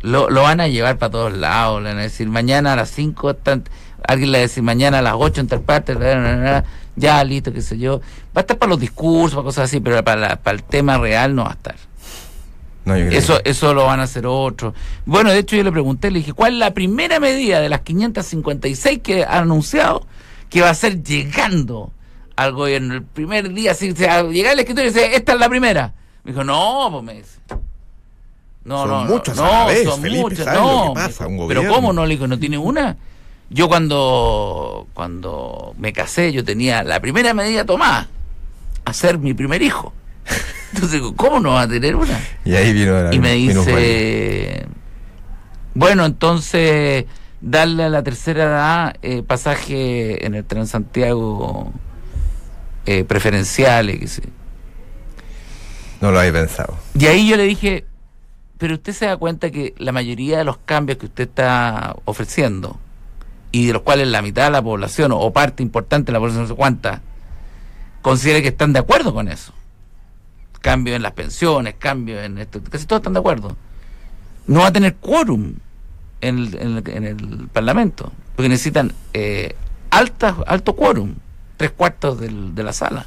lo, 0.02 0.30
lo 0.30 0.44
van 0.44 0.62
a 0.62 0.68
llevar 0.68 0.98
para 0.98 1.12
todos 1.12 1.34
lados. 1.34 1.82
Le 1.84 1.90
van 1.90 2.00
a 2.00 2.04
decir, 2.04 2.28
mañana 2.28 2.74
a 2.74 2.76
las 2.76 2.90
5 2.92 3.32
están... 3.32 3.64
Alguien 4.08 4.32
le 4.32 4.38
va 4.38 4.40
a 4.40 4.48
decir, 4.48 4.64
mañana 4.64 5.00
a 5.00 5.02
las 5.02 5.14
8 5.18 5.42
en 5.42 5.48
tal 5.48 5.62
parte, 5.62 5.96
ya, 6.96 7.24
listo, 7.24 7.54
qué 7.54 7.62
sé 7.62 7.78
yo. 7.78 8.02
Va 8.40 8.42
a 8.42 8.46
estar 8.46 8.58
para 8.58 8.70
los 8.70 8.80
discursos, 8.80 9.36
para 9.36 9.44
cosas 9.44 9.66
así, 9.66 9.82
pero 9.82 10.02
para, 10.02 10.22
la- 10.22 10.36
para 10.38 10.56
el 10.56 10.64
tema 10.64 10.98
real 10.98 11.36
no 11.36 11.44
va 11.44 11.50
a 11.50 11.54
estar. 11.56 11.76
No, 12.86 12.98
yo 12.98 13.08
creo 13.08 13.20
Eso, 13.20 13.44
que- 13.44 13.50
eso 13.50 13.74
lo 13.74 13.86
van 13.86 14.00
a 14.00 14.04
hacer 14.04 14.26
otros. 14.26 14.74
Bueno, 15.06 15.30
de 15.30 15.40
hecho 15.40 15.58
yo 15.58 15.64
le 15.64 15.72
pregunté, 15.74 16.10
le 16.10 16.20
dije, 16.20 16.32
¿cuál 16.32 16.54
es 16.54 16.60
la 16.60 16.74
primera 16.74 17.20
medida 17.20 17.60
de 17.60 17.68
las 17.68 17.82
556 17.82 19.00
que 19.04 19.26
ha 19.26 19.40
anunciado 19.40 20.08
que 20.50 20.62
va 20.62 20.70
a 20.70 20.74
ser 20.74 21.04
llegando 21.04 21.92
al 22.38 22.54
gobierno? 22.54 22.94
El 22.94 23.04
primer 23.04 23.54
día, 23.54 23.72
así, 23.74 23.92
o 23.92 23.96
sea, 23.98 24.24
llegar 24.24 24.54
al 24.54 24.60
escritorio 24.60 24.90
y 24.90 24.94
dice, 24.94 25.16
esta 25.18 25.34
es 25.34 25.40
la 25.40 25.50
primera. 25.50 25.94
Me 26.24 26.32
dijo, 26.32 26.46
no, 26.46 26.88
pues 26.92 27.04
me 27.04 27.14
dice. 27.16 27.40
No, 28.64 28.78
Son 28.80 28.88
no, 28.90 29.04
no, 29.04 29.10
muchos 29.16 29.38
a 29.38 29.42
no, 29.44 29.52
la 29.52 29.66
vez, 29.66 29.84
son 29.84 30.02
Felipe, 30.02 30.22
muchos, 30.22 30.46
¿sabes 30.46 30.60
lo 30.62 30.86
no. 30.86 30.94
pasa? 30.94 31.28
Un 31.28 31.34
dijo, 31.36 31.48
Pero. 31.50 31.68
¿cómo 31.74 31.92
no? 31.92 32.06
Le 32.06 32.14
digo, 32.16 32.28
¿no 32.28 32.40
tiene 32.40 32.58
una? 32.58 32.96
Yo 33.50 33.68
cuando, 33.68 34.88
cuando 34.94 35.74
me 35.78 35.92
casé, 35.92 36.32
yo 36.32 36.44
tenía 36.46 36.84
la 36.84 37.00
primera 37.00 37.34
medida 37.34 37.66
tomada, 37.66 38.08
hacer 38.86 39.18
mi 39.18 39.34
primer 39.34 39.62
hijo. 39.62 39.94
Entonces 40.74 40.94
digo, 40.94 41.16
¿cómo 41.16 41.40
no 41.40 41.52
va 41.52 41.62
a 41.62 41.68
tener 41.68 41.96
una? 41.96 42.20
Y 42.46 42.54
ahí 42.54 42.74
vino 42.74 43.02
la 43.02 43.14
Y 43.14 43.20
me 43.20 43.34
dice, 43.34 44.68
bueno, 45.74 46.06
entonces 46.06 47.06
darle 47.42 47.86
a 47.86 47.90
la 47.90 48.04
tercera 48.04 48.44
edad 48.44 48.96
eh, 49.02 49.24
pasaje 49.24 50.26
en 50.26 50.36
el 50.36 50.46
Transantiago 50.46 51.72
eh, 52.86 53.04
preferenciales. 53.04 54.00
qué 54.00 54.08
sé. 54.08 54.24
No 56.02 56.12
lo 56.12 56.20
había 56.20 56.34
pensado. 56.34 56.78
Y 56.98 57.08
ahí 57.08 57.28
yo 57.28 57.36
le 57.36 57.44
dije, 57.44 57.86
pero 58.58 58.76
usted 58.76 58.94
se 58.94 59.06
da 59.06 59.18
cuenta 59.18 59.52
que 59.52 59.74
la 59.78 59.92
mayoría 59.92 60.38
de 60.38 60.44
los 60.44 60.58
cambios 60.58 60.98
que 60.98 61.06
usted 61.08 61.30
está 61.30 61.96
ofreciendo, 62.06 62.80
y 63.52 63.68
de 63.68 63.74
los 63.74 63.82
cuales 63.82 64.08
la 64.08 64.22
mitad 64.22 64.46
de 64.46 64.52
la 64.52 64.62
población, 64.62 65.12
o 65.14 65.32
parte 65.32 65.64
importante 65.64 66.08
de 66.08 66.14
la 66.14 66.20
población, 66.20 66.44
no 66.44 66.50
sé 66.50 66.56
cuánta, 66.56 67.02
considera 68.02 68.42
que 68.42 68.50
están 68.50 68.74
de 68.74 68.80
acuerdo 68.80 69.14
con 69.14 69.28
eso. 69.28 69.54
Cambio 70.62 70.96
en 70.96 71.02
las 71.02 71.14
pensiones, 71.14 71.76
cambio 71.80 72.22
en 72.22 72.38
esto, 72.38 72.62
casi 72.70 72.86
todos 72.86 73.00
están 73.00 73.14
de 73.14 73.20
acuerdo. 73.20 73.56
No 74.48 74.60
va 74.62 74.68
a 74.68 74.74
tener 74.74 74.96
quórum 74.96 75.54
en 76.22 76.38
el, 76.40 76.56
en 76.56 76.78
el- 76.78 76.90
en 76.90 77.04
el 77.06 77.48
Parlamento, 77.54 78.12
porque 78.36 78.50
necesitan 78.50 78.94
eh, 79.14 79.56
alta, 79.90 80.36
alto 80.48 80.76
quórum, 80.76 81.16
tres 81.58 81.72
cuartos 81.72 82.20
del- 82.20 82.54
de 82.56 82.64
la 82.64 82.74
sala. 82.74 83.06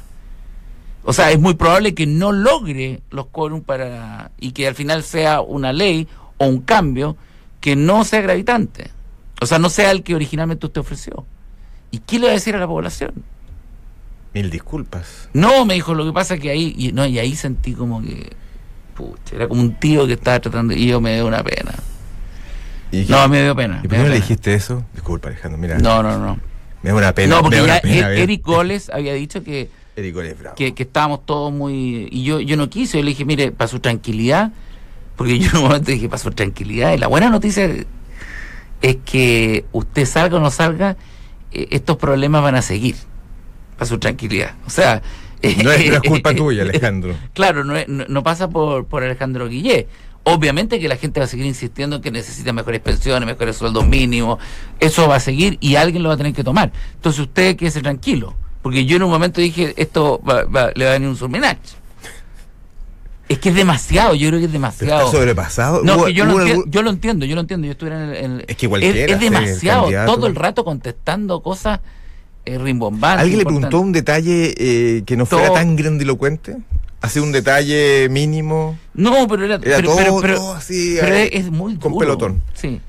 O 1.03 1.13
sea, 1.13 1.31
es 1.31 1.39
muy 1.39 1.53
probable 1.53 1.93
que 1.93 2.07
no 2.07 2.31
logre 2.31 3.01
los 3.11 3.27
quórum 3.27 3.61
para 3.61 4.31
y 4.39 4.51
que 4.53 4.67
al 4.67 4.73
final 4.75 5.03
sea 5.03 5.41
una 5.41 5.73
ley 5.73 6.07
o 6.37 6.45
un 6.47 6.61
cambio 6.61 7.17
que 7.59 7.75
no 7.75 8.03
sea 8.05 8.21
gravitante. 8.21 8.89
O 9.41 9.45
sea, 9.45 9.59
no 9.59 9.69
sea 9.69 9.91
el 9.91 10.03
que 10.03 10.15
originalmente 10.15 10.65
usted 10.65 10.79
ofreció. 10.81 11.25
¿Y 11.91 11.99
qué 11.99 12.17
le 12.19 12.27
va 12.27 12.31
a 12.31 12.35
decir 12.35 12.55
a 12.55 12.59
la 12.59 12.67
población? 12.67 13.13
Mil 14.33 14.49
disculpas. 14.49 15.29
No, 15.33 15.65
me 15.65 15.75
dijo, 15.75 15.93
lo 15.93 16.05
que 16.05 16.11
pasa 16.13 16.35
es 16.35 16.39
que 16.41 16.49
ahí, 16.49 16.73
y, 16.77 16.91
no, 16.91 17.05
y 17.05 17.19
ahí 17.19 17.35
sentí 17.35 17.73
como 17.73 18.01
que, 18.01 18.31
pucha, 18.95 19.35
era 19.35 19.47
como 19.47 19.61
un 19.61 19.75
tío 19.79 20.07
que 20.07 20.13
estaba 20.13 20.39
tratando, 20.39 20.73
y 20.73 20.87
yo 20.87 20.99
me 21.01 21.15
dio 21.15 21.27
una 21.27 21.43
pena. 21.43 21.73
¿Y, 22.91 23.05
No, 23.09 23.27
me 23.27 23.41
dio 23.43 23.55
pena. 23.55 23.79
¿y 23.83 23.87
por 23.87 23.89
qué 23.91 23.95
dio 23.97 24.03
no 24.05 24.09
le 24.09 24.15
dijiste 24.15 24.53
eso? 24.53 24.83
Disculpa, 24.93 25.27
Alejandro, 25.29 25.57
mira. 25.59 25.77
No, 25.77 26.01
no, 26.03 26.17
no. 26.17 26.39
Me 26.81 26.89
da 26.89 26.95
una 26.95 27.13
pena. 27.13 27.35
no, 27.35 27.41
porque 27.43 27.65
ya 27.65 27.79
pena 27.81 27.95
Er- 27.95 28.05
ver- 28.09 28.17
Eric 28.19 28.43
Goles 28.45 28.89
había 28.93 29.13
dicho 29.13 29.43
que, 29.43 29.69
Eric 29.95 30.13
Gol 30.15 30.25
es 30.25 30.39
bravo. 30.39 30.55
que, 30.55 30.73
que 30.73 30.83
estábamos 30.83 31.25
todos 31.25 31.53
muy... 31.53 32.07
Y 32.11 32.23
yo, 32.23 32.39
yo 32.39 32.57
no 32.57 32.69
quise, 32.69 32.97
yo 32.97 33.03
le 33.03 33.11
dije, 33.11 33.25
mire, 33.25 33.51
para 33.51 33.67
su 33.67 33.79
tranquilidad, 33.79 34.51
porque 35.15 35.37
yo 35.39 35.49
en 35.51 35.57
un 35.57 35.63
momento 35.63 35.91
dije, 35.91 36.09
para 36.09 36.17
su 36.21 36.31
tranquilidad, 36.31 36.93
y 36.93 36.97
la 36.97 37.05
buena 37.07 37.29
noticia 37.29 37.69
es 38.81 38.97
que 39.05 39.65
usted 39.71 40.05
salga 40.05 40.37
o 40.37 40.39
no 40.39 40.49
salga, 40.51 40.97
eh, 41.51 41.67
estos 41.71 41.97
problemas 41.97 42.41
van 42.43 42.55
a 42.55 42.61
seguir, 42.61 42.95
para 43.75 43.85
su 43.87 43.97
tranquilidad. 43.99 44.53
O 44.65 44.69
sea... 44.69 45.01
No 45.61 45.71
es, 45.73 45.89
no 45.89 45.95
es 45.95 46.01
culpa 46.01 46.33
tuya, 46.35 46.61
Alejandro. 46.63 47.15
Claro, 47.33 47.65
no, 47.65 47.75
es- 47.75 47.87
no, 47.89 48.23
pasa 48.23 48.49
por, 48.49 48.85
por 48.85 49.03
Alejandro 49.03 49.49
Guillé. 49.49 49.87
Obviamente 50.23 50.79
que 50.79 50.87
la 50.87 50.95
gente 50.95 51.19
va 51.19 51.25
a 51.25 51.27
seguir 51.27 51.45
insistiendo 51.45 51.97
en 51.97 52.01
que 52.01 52.11
necesita 52.11 52.53
mejores 52.53 52.79
pensiones, 52.79 53.27
mejores 53.27 53.57
sueldos 53.57 53.85
mínimos. 53.85 54.39
Eso 54.79 55.05
va 55.09 55.17
a 55.17 55.19
seguir 55.19 55.57
y 55.59 55.75
alguien 55.75 56.01
lo 56.01 56.07
va 56.07 56.15
a 56.15 56.17
tener 56.17 56.31
que 56.33 56.45
tomar. 56.45 56.71
Entonces 56.95 57.19
usted 57.23 57.57
quédese 57.57 57.81
tranquilo. 57.81 58.33
Porque 58.61 58.85
yo 58.85 58.95
en 58.95 59.03
un 59.03 59.09
momento 59.09 59.41
dije, 59.41 59.73
esto 59.75 60.21
va- 60.25 60.45
va- 60.45 60.71
le 60.75 60.85
va 60.85 60.91
a 60.91 60.93
venir 60.93 61.09
un 61.09 61.17
surmenach. 61.17 61.57
Es 63.29 63.39
que 63.39 63.49
es 63.49 63.55
demasiado, 63.55 64.15
yo 64.15 64.29
creo 64.29 64.39
que 64.39 64.45
es 64.45 64.51
Pero 64.51 64.61
demasiado. 64.61 65.05
está 65.07 65.17
sobrepasado. 65.17 65.83
No, 65.83 65.95
Hubo- 65.97 66.05
que 66.05 66.13
yo, 66.13 66.23
lo 66.25 66.39
enti- 66.39 66.51
algún- 66.51 66.71
yo 66.71 66.81
lo 66.83 66.89
entiendo, 66.89 67.25
yo 67.25 67.35
lo 67.35 67.41
entiendo. 67.41 67.65
Yo 67.65 67.71
estuviera 67.71 68.03
en 68.03 68.09
el. 68.09 68.15
en 68.17 68.31
el- 68.39 68.45
Es 68.47 68.55
que 68.55 68.69
cualquiera 68.69 69.13
Es, 69.13 69.19
demasiado, 69.19 69.89
todo 70.05 70.27
el 70.27 70.35
rato 70.35 70.63
contestando 70.63 71.41
cosas 71.41 71.79
rimbombantes. 72.45 73.21
¿Alguien 73.21 73.39
le 73.39 73.45
preguntó 73.45 73.79
un 73.79 73.91
detalle 73.91 74.53
eh, 74.57 75.03
que 75.05 75.15
no 75.17 75.25
fuera 75.25 75.47
Todo- 75.47 75.55
tan 75.55 75.75
grandilocuente? 75.75 76.57
¿Hace 77.01 77.19
un 77.19 77.31
detalle 77.33 78.07
mínimo? 78.09 78.77
No, 78.93 79.27
pero 79.27 79.43
era, 79.45 79.55
Era 79.55 79.75
pero, 79.77 79.87
todo, 79.89 79.97
pero- 79.97 80.19
pero- 80.21 80.35
todo 80.37 80.53
así. 80.53 80.97
pero 80.99 81.15
eh, 81.15 81.29
es, 81.33 81.45
es 81.45 81.51
muy 81.51 81.75
con 81.77 81.91
duro. 81.93 81.99
pelotón. 82.05 82.41
Sí. 82.53 82.79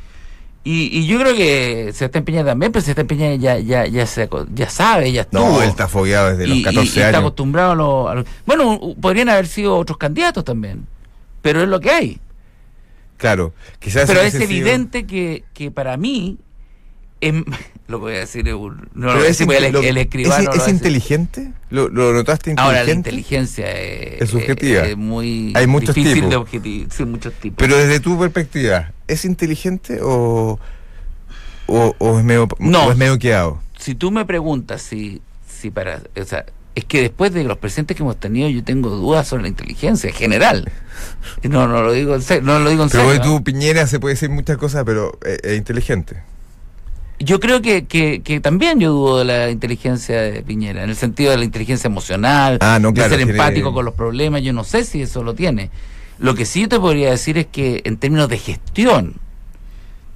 Y, 0.67 0.99
y 0.99 1.07
yo 1.07 1.19
creo 1.19 1.35
que 1.37 1.91
se 1.93 2.07
está 2.07 2.19
empeñando 2.19 2.51
también, 2.51 2.73
pero 2.73 2.83
se 2.85 2.93
está 2.93 3.03
empeñando 3.03 3.37
ya, 3.43 3.59
ya, 3.59 3.87
ya, 3.87 4.07
se 4.07 4.29
ya 4.55 4.71
sabe, 4.71 5.13
ya 5.13 5.23
estuvo. 5.23 5.41
No, 5.43 5.63
él 5.63 5.69
está 5.69 5.89
fogueado 5.89 6.31
desde 6.31 6.47
los 6.47 6.57
y, 6.57 6.61
y- 6.61 6.63
14 6.63 6.85
y 6.85 6.89
está 6.89 7.09
años. 7.09 7.19
acostumbrado 7.21 7.73
a 7.73 7.75
lo, 7.75 8.09
a 8.09 8.15
lo- 8.15 8.25
Bueno, 8.47 8.81
podrían 9.01 9.29
haber 9.29 9.47
sido 9.47 9.77
otros 9.77 9.99
candidatos 9.99 10.43
también, 10.45 10.87
pero 11.43 11.61
es 11.63 11.69
lo 11.69 11.81
que 11.81 11.91
hay. 11.91 12.19
Claro. 13.17 13.53
Quizás 13.79 14.07
pero 14.07 14.21
es 14.23 14.33
sido- 14.33 14.45
evidente 14.45 15.07
que, 15.07 15.45
que 15.53 15.71
para 15.71 15.97
mí, 15.97 16.39
em- 17.29 17.45
lo 17.89 17.99
voy 17.99 18.15
a 18.15 18.19
decir 18.21 18.53
un- 18.55 18.89
no 18.95 19.13
lo 19.15 19.25
es 19.25 19.41
el, 19.41 19.51
el 19.51 19.97
escribano. 19.99 20.51
¿Es, 20.53 20.69
inteligente? 20.69 21.53
¿Lo, 21.71 21.89
lo 21.89 22.13
notaste 22.13 22.51
inteligente? 22.51 22.63
Ahora, 22.79 22.85
la 22.85 22.93
inteligencia 22.93 23.71
es, 23.71 24.23
Es 24.23 24.31
subjetiva. 24.31 24.83
es 24.87 24.97
muy 24.97 25.53
Hay 25.57 25.67
muchos 25.67 25.95
difícil 25.95 26.15
tipos. 26.17 26.31
de 26.31 26.37
objetivar. 26.37 26.93
Sí, 26.93 27.05
muchos 27.05 27.33
tipos. 27.35 27.57
Pero 27.59 27.77
desde 27.77 28.01
tu 28.01 28.19
perspectiva, 28.19 28.93
¿es 29.09 29.25
inteligente 29.25 29.99
o, 30.03 30.59
o, 31.67 31.95
o 31.99 32.19
es 32.19 32.25
medio, 32.25 32.49
No. 32.59 32.87
o 32.87 32.93
es 32.93 32.97
medio 32.97 33.19
quedado? 33.19 33.61
si 33.79 33.95
tú 33.95 34.11
me 34.11 34.25
preguntas 34.25 34.81
si, 34.81 35.21
si 35.47 35.71
para, 35.71 36.01
o 36.19 36.25
sea, 36.25 36.47
es 36.75 36.85
que 36.87 37.03
después 37.03 37.33
de 37.35 37.45
los 37.45 37.59
presentes 37.59 37.97
que 37.97 38.03
hemos 38.03 38.19
tenido, 38.19 38.49
yo 38.49 38.65
tengo 38.65 38.89
dudas 38.89 39.29
sobre 39.29 39.43
la 39.43 39.49
inteligencia 39.49 40.09
en 40.11 40.17
general. 40.17 40.73
No, 41.43 41.67
no 41.69 41.83
lo 41.83 41.93
digo 41.93 42.15
en 42.15 42.23
serio, 42.23 42.43
no 42.45 42.59
lo 42.61 42.71
digo 42.71 42.85
en 42.85 42.89
Pero 42.89 43.05
serio. 43.11 43.21
de 43.23 43.29
tu 43.29 43.45
Piñera 43.45 43.87
se 43.87 44.01
puede 44.01 44.15
decir 44.15 44.31
muchas 44.31 44.57
cosas, 44.57 44.85
pero 44.87 45.19
es 45.43 45.57
inteligente. 45.57 46.23
Yo 47.25 47.41
creo 47.41 47.63
que, 47.63 47.87
que, 47.87 48.23
que 48.23 48.41
también 48.41 48.81
yo 48.81 48.91
dudo 48.93 49.19
de 49.19 49.25
la 49.25 49.51
inteligencia 49.51 50.21
de 50.21 50.43
Piñera, 50.43 50.83
en 50.85 50.91
el 50.91 50.97
sentido 50.97 51.31
de 51.31 51.39
la 51.39 51.45
inteligencia 51.45 51.89
emocional, 51.89 52.59
Ah, 52.61 52.79
no, 52.81 52.93
claro, 52.93 53.11
de 53.11 53.17
ser 53.17 53.27
tiene- 53.27 53.33
empático 53.39 53.73
con 53.73 53.85
los 53.85 53.95
problemas, 53.95 54.43
yo 54.43 54.53
no 54.53 54.65
sé 54.65 54.85
si 54.85 55.03
eso 55.03 55.23
lo 55.23 55.35
tiene. 55.35 55.71
Lo 56.19 56.35
que 56.35 56.45
sí 56.45 56.63
yo 56.63 56.69
te 56.69 56.79
podría 56.79 57.11
decir 57.11 57.39
es 57.39 57.47
que 57.47 57.83
en 57.85 57.97
términos 57.97 58.29
de 58.29 58.39
gestión, 58.39 59.15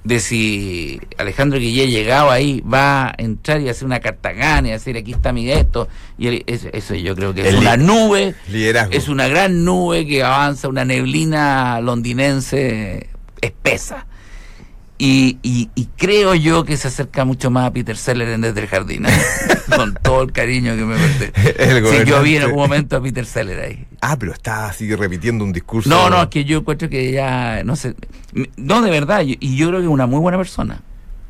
de 0.05 0.21
si 0.21 0.99
Alejandro 1.17 1.59
Guillé 1.59 1.87
llegaba 1.89 2.31
ahí, 2.33 2.61
va 2.61 3.09
a 3.09 3.15
entrar 3.17 3.59
y 3.59 3.67
hacer 3.67 3.85
una 3.85 3.99
cartagana 3.99 4.69
y 4.69 4.71
decir 4.71 4.95
aquí 4.95 5.11
está 5.11 5.33
mi 5.33 5.49
esto, 5.51 5.87
y 6.17 6.27
él- 6.27 6.43
eso, 6.47 6.69
eso 6.71 6.95
yo 6.95 7.15
creo 7.15 7.33
que 7.33 7.41
es 7.41 7.47
El 7.47 7.57
una 7.57 7.75
nube, 7.75 8.33
Liderazgo. 8.49 8.93
es 8.93 9.09
una 9.09 9.27
gran 9.27 9.65
nube 9.65 10.07
que 10.07 10.23
avanza, 10.23 10.67
una 10.69 10.85
neblina 10.85 11.81
londinense 11.81 13.09
espesa. 13.41 14.05
Y, 15.01 15.37
y, 15.43 15.69
y 15.75 15.85
creo 15.95 16.35
yo 16.35 16.65
que 16.65 16.75
se 16.75 16.89
acerca 16.89 17.23
mucho 17.23 17.49
más 17.49 17.67
a 17.67 17.71
Peter 17.71 17.95
Seller 17.95 18.27
en 18.27 18.41
Desde 18.41 18.59
el 18.59 18.67
Jardín, 18.67 19.05
¿eh? 19.05 19.09
con 19.75 19.93
todo 19.93 20.23
el 20.23 20.33
cariño 20.33 20.75
que 20.75 20.83
me 20.83 20.97
merece. 20.97 21.31
Sí, 21.89 22.03
yo 22.05 22.21
vi 22.21 22.35
en 22.35 22.43
algún 22.43 22.59
momento 22.59 22.97
a 22.97 23.01
Peter 23.01 23.25
Seller 23.25 23.61
ahí. 23.61 23.87
Ah, 24.01 24.17
pero 24.19 24.33
está 24.33 24.67
así 24.67 24.93
repitiendo 24.93 25.45
un 25.45 25.53
discurso. 25.53 25.89
No, 25.89 26.09
no, 26.09 26.21
es 26.23 26.27
que 26.27 26.43
yo 26.43 26.57
encuentro 26.59 26.89
que 26.89 27.13
ya, 27.13 27.63
no 27.63 27.77
sé, 27.77 27.95
no, 28.57 28.81
de 28.81 28.91
verdad, 28.91 29.21
yo- 29.21 29.35
y 29.39 29.55
yo 29.55 29.69
creo 29.69 29.79
que 29.79 29.85
es 29.85 29.91
una 29.91 30.05
muy 30.05 30.19
buena 30.19 30.37
persona. 30.37 30.81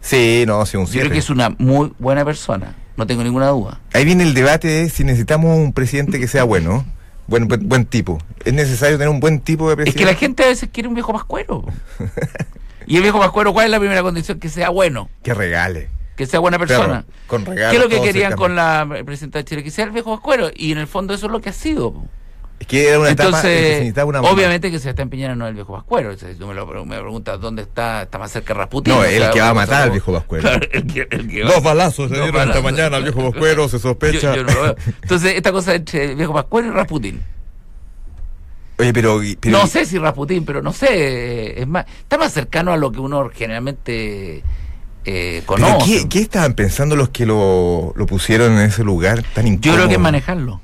Sí, 0.02 0.46
no, 0.48 0.66
sí, 0.66 0.76
un 0.76 0.88
Yo 0.88 1.02
creo 1.02 1.12
que 1.12 1.20
es 1.20 1.30
una 1.30 1.52
muy 1.60 1.94
buena 2.00 2.26
persona, 2.26 2.74
no 2.98 3.06
tengo 3.06 3.24
ninguna 3.24 3.50
duda. 3.50 3.80
Ahí 3.94 4.04
viene 4.04 4.24
el 4.24 4.34
debate 4.34 4.68
de 4.68 4.90
si 4.90 5.04
necesitamos 5.04 5.56
un 5.56 5.74
presidente 5.74 6.20
que 6.20 6.28
sea 6.28 6.44
bueno, 6.44 6.86
buen, 7.28 7.48
buen, 7.48 7.70
buen 7.70 7.86
tipo. 7.86 8.18
¿Es 8.46 8.54
necesario 8.54 8.98
tener 8.98 9.10
un 9.10 9.20
buen 9.20 9.42
tipo 9.42 9.68
de 9.68 9.74
Es 9.74 9.76
presidente? 9.76 10.00
que 10.00 10.06
la 10.12 10.18
gente 10.18 10.44
a 10.44 10.48
veces 10.48 10.70
quiere 10.74 10.90
un 10.90 10.96
viejo 10.96 11.14
pascuero. 11.14 11.62
po. 11.62 11.74
y 12.90 12.98
el 12.98 13.02
viejo 13.04 13.20
pascuero, 13.20 13.54
¿cuál 13.54 13.66
es 13.68 13.72
la 13.72 13.80
primera 13.80 14.02
condición? 14.02 14.40
Que 14.40 14.50
sea 14.50 14.70
bueno, 14.70 15.10
Que 15.24 15.34
regale. 15.34 15.90
que 16.18 16.26
sea 16.26 16.40
buena 16.42 16.60
persona. 16.60 17.06
Con 17.28 17.46
regalos. 17.46 17.72
¿Qué 17.72 17.78
es 17.78 17.84
lo 17.84 17.90
que 17.90 18.02
querían 18.06 18.34
con 18.36 18.56
la 18.56 18.86
presidenta 19.06 19.40
de 19.40 19.46
Chile? 19.46 19.64
Que 19.64 19.72
sea 19.72 19.86
el 19.86 19.92
viejo 19.92 20.12
pascuero. 20.14 20.50
Y 20.54 20.74
en 20.74 20.80
el 20.80 20.88
fondo 20.88 21.14
eso 21.14 21.28
es 21.28 21.32
lo 21.32 21.40
que 21.40 21.50
ha 21.50 21.54
sido. 21.54 21.94
Es 22.60 22.68
que 22.68 22.90
era 22.90 23.00
una 23.00 23.10
etapa 23.12 23.30
en 23.30 23.36
que 23.36 23.42
se 23.42 23.48
Entonces, 23.48 23.72
necesitaba 23.78 24.10
una 24.10 24.22
obviamente 24.22 24.70
que 24.70 24.80
se 24.80 24.90
está 24.90 25.02
empeñando 25.02 25.34
no 25.38 25.46
es 25.46 25.50
el 25.52 25.56
viejo 25.56 25.72
pascuero. 25.74 26.10
O 26.12 26.18
sea, 26.18 26.28
si 26.30 26.36
tú 26.36 26.46
me, 26.46 26.54
lo, 26.54 26.66
me 26.86 26.98
preguntas 27.00 27.40
dónde 27.40 27.62
está, 27.62 28.02
está 28.02 28.18
más 28.18 28.32
cerca 28.32 28.54
Rasputin. 28.54 28.94
No, 28.96 29.00
o 29.00 29.04
el 29.06 29.18
sea, 29.22 29.32
que 29.32 29.40
va 29.40 29.50
a 29.50 29.54
matar 29.54 29.84
al 29.84 29.92
viejo 29.92 30.12
pascuero. 30.12 30.42
Claro, 30.50 30.68
el 30.74 30.86
que, 30.86 31.08
el 31.10 31.28
que 31.30 31.44
va- 31.44 31.52
Dos 31.54 31.64
balazos 31.64 32.10
se 32.10 32.16
dieron 32.22 32.50
esta 32.50 32.62
mañana 32.62 32.98
al 32.98 33.04
viejo 33.04 33.32
Pascuero, 33.32 33.70
se 33.70 33.80
sospecha. 33.80 34.36
Yo, 34.36 34.42
yo 34.42 34.44
no 34.44 34.54
lo 34.54 34.62
veo. 34.64 34.76
Entonces, 35.04 35.36
esta 35.36 35.54
cosa 35.54 35.74
entre 35.76 36.04
el 36.12 36.16
viejo 36.18 36.34
pascuero 36.34 36.68
y 36.68 36.72
Rasputin. 36.72 37.22
Oye, 38.80 38.94
pero, 38.94 39.20
pero- 39.40 39.58
no 39.60 39.68
sé 39.68 39.86
si 39.86 39.98
Rasputin, 40.00 40.46
pero 40.46 40.62
no 40.62 40.72
sé. 40.74 41.62
Es 41.62 41.68
más, 41.68 41.86
está 42.02 42.18
más 42.18 42.32
cercano 42.34 42.72
a 42.72 42.78
lo 42.78 42.92
que 42.92 43.00
uno 43.00 43.30
generalmente 43.34 44.44
eh, 45.06 45.44
pero 45.46 45.46
conoce. 45.46 45.86
¿qué, 46.04 46.10
qué 46.10 46.20
estaban 46.22 46.54
pensando 46.54 46.96
los 46.96 47.10
que 47.10 47.26
lo, 47.26 47.94
lo 47.96 48.06
pusieron 48.06 48.54
en 48.54 48.60
ese 48.62 48.84
lugar 48.84 49.24
tan 49.34 49.46
Yo 49.46 49.52
incómodo? 49.54 49.76
creo 49.78 49.88
que 49.90 49.94
es 49.96 50.00
manejarlo. 50.00 50.62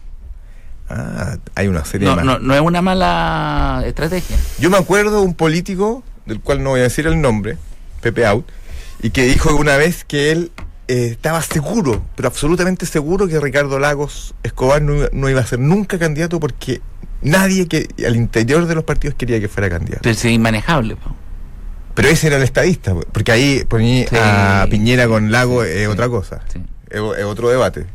Ah, 0.90 1.38
hay 1.56 1.68
una 1.68 1.84
serie 1.84 2.08
No, 2.08 2.16
más. 2.16 2.26
no, 2.26 2.40
no 2.40 2.54
es 2.54 2.62
una 2.62 2.82
mala 2.82 3.84
estrategia. 3.86 4.38
Yo 4.60 4.70
me 4.70 4.78
acuerdo 4.78 5.20
de 5.22 5.26
un 5.26 5.34
político, 5.34 6.04
del 6.26 6.40
cual 6.40 6.64
no 6.64 6.72
voy 6.72 6.82
a 6.82 6.84
decir 6.84 7.08
el 7.08 7.20
nombre, 7.22 7.58
Pepe 8.02 8.26
Out, 8.26 8.46
y 9.02 9.10
que 9.10 9.24
dijo 9.24 9.56
una 9.56 9.78
vez 9.78 10.06
que 10.06 10.32
él 10.32 10.52
eh, 10.88 11.08
estaba 11.12 11.42
seguro, 11.42 12.04
pero 12.16 12.28
absolutamente 12.28 12.86
seguro 12.86 13.28
que 13.28 13.40
Ricardo 13.40 13.80
Lagos 13.80 14.36
Escobar 14.44 14.82
no 14.84 15.30
iba 15.30 15.42
a 15.42 15.46
ser 15.46 15.58
nunca 15.60 15.98
candidato 15.98 16.40
porque 16.40 16.82
nadie 17.26 17.68
que 17.68 17.88
al 18.06 18.16
interior 18.16 18.66
de 18.66 18.76
los 18.76 18.84
partidos 18.84 19.16
quería 19.16 19.40
que 19.40 19.48
fuera 19.48 19.70
candidato. 19.70 20.02
Pero 20.04 20.14
es 20.14 20.26
inmanejable. 20.26 20.96
po. 20.96 21.14
Pero 21.94 22.08
ese 22.10 22.28
era 22.28 22.38
el 22.38 22.44
estadista, 22.44 22.94
porque 23.14 23.32
ahí 23.32 23.64
ponía 23.68 24.08
Sí. 24.08 24.16
a 24.20 24.68
Piñera 24.70 25.08
con 25.08 25.32
Lago 25.32 25.64
Sí, 25.64 25.70
es 25.72 25.80
sí, 25.82 25.86
otra 25.86 26.10
cosa, 26.10 26.42
sí. 26.52 26.60
es, 26.90 27.00
otro 27.00 27.50
debate. 27.50 27.86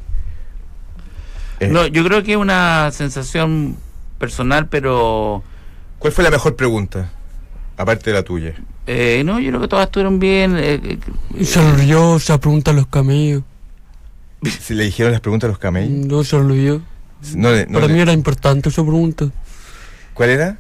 Eh, 1.61 1.69
No, 1.69 1.87
yo 1.87 2.03
creo 2.05 2.23
que 2.23 2.33
es 2.33 2.39
una 2.39 2.91
sensación 2.93 3.77
personal, 4.19 4.69
pero 4.69 5.43
¿Cuál 5.99 6.13
fue 6.15 6.25
la 6.25 6.31
mejor 6.31 6.57
pregunta? 6.57 7.11
Aparte 7.77 8.11
de 8.11 8.15
la 8.17 8.23
tuya. 8.23 8.55
eh, 8.87 9.23
no, 9.25 9.39
yo 9.39 9.51
creo 9.51 9.61
que 9.61 9.69
todas 9.69 9.87
estuvieron 9.87 10.19
bien. 10.19 10.57
eh, 10.57 10.99
eh, 11.39 11.45
se 11.45 11.61
olvidó, 11.61 12.19
se 12.19 12.39
pregunta 12.39 12.71
a 12.71 12.75
los 12.75 12.87
camellos. 12.87 13.43
Si 14.61 14.73
le 14.75 14.85
dijeron 14.85 15.13
las 15.13 15.21
preguntas 15.21 15.49
a 15.49 15.51
los 15.51 15.59
camellos. 15.59 16.07
No 16.07 16.25
se 16.25 16.37
olvidó. 16.37 16.81
No 17.35 17.51
le- 17.53 17.67
no 17.67 17.81
Para 17.81 17.93
mí 17.93 18.01
era 18.01 18.13
importante 18.13 18.69
esa 18.69 18.83
pregunta. 18.83 19.27
¿Cuál 20.15 20.31
era? 20.31 20.59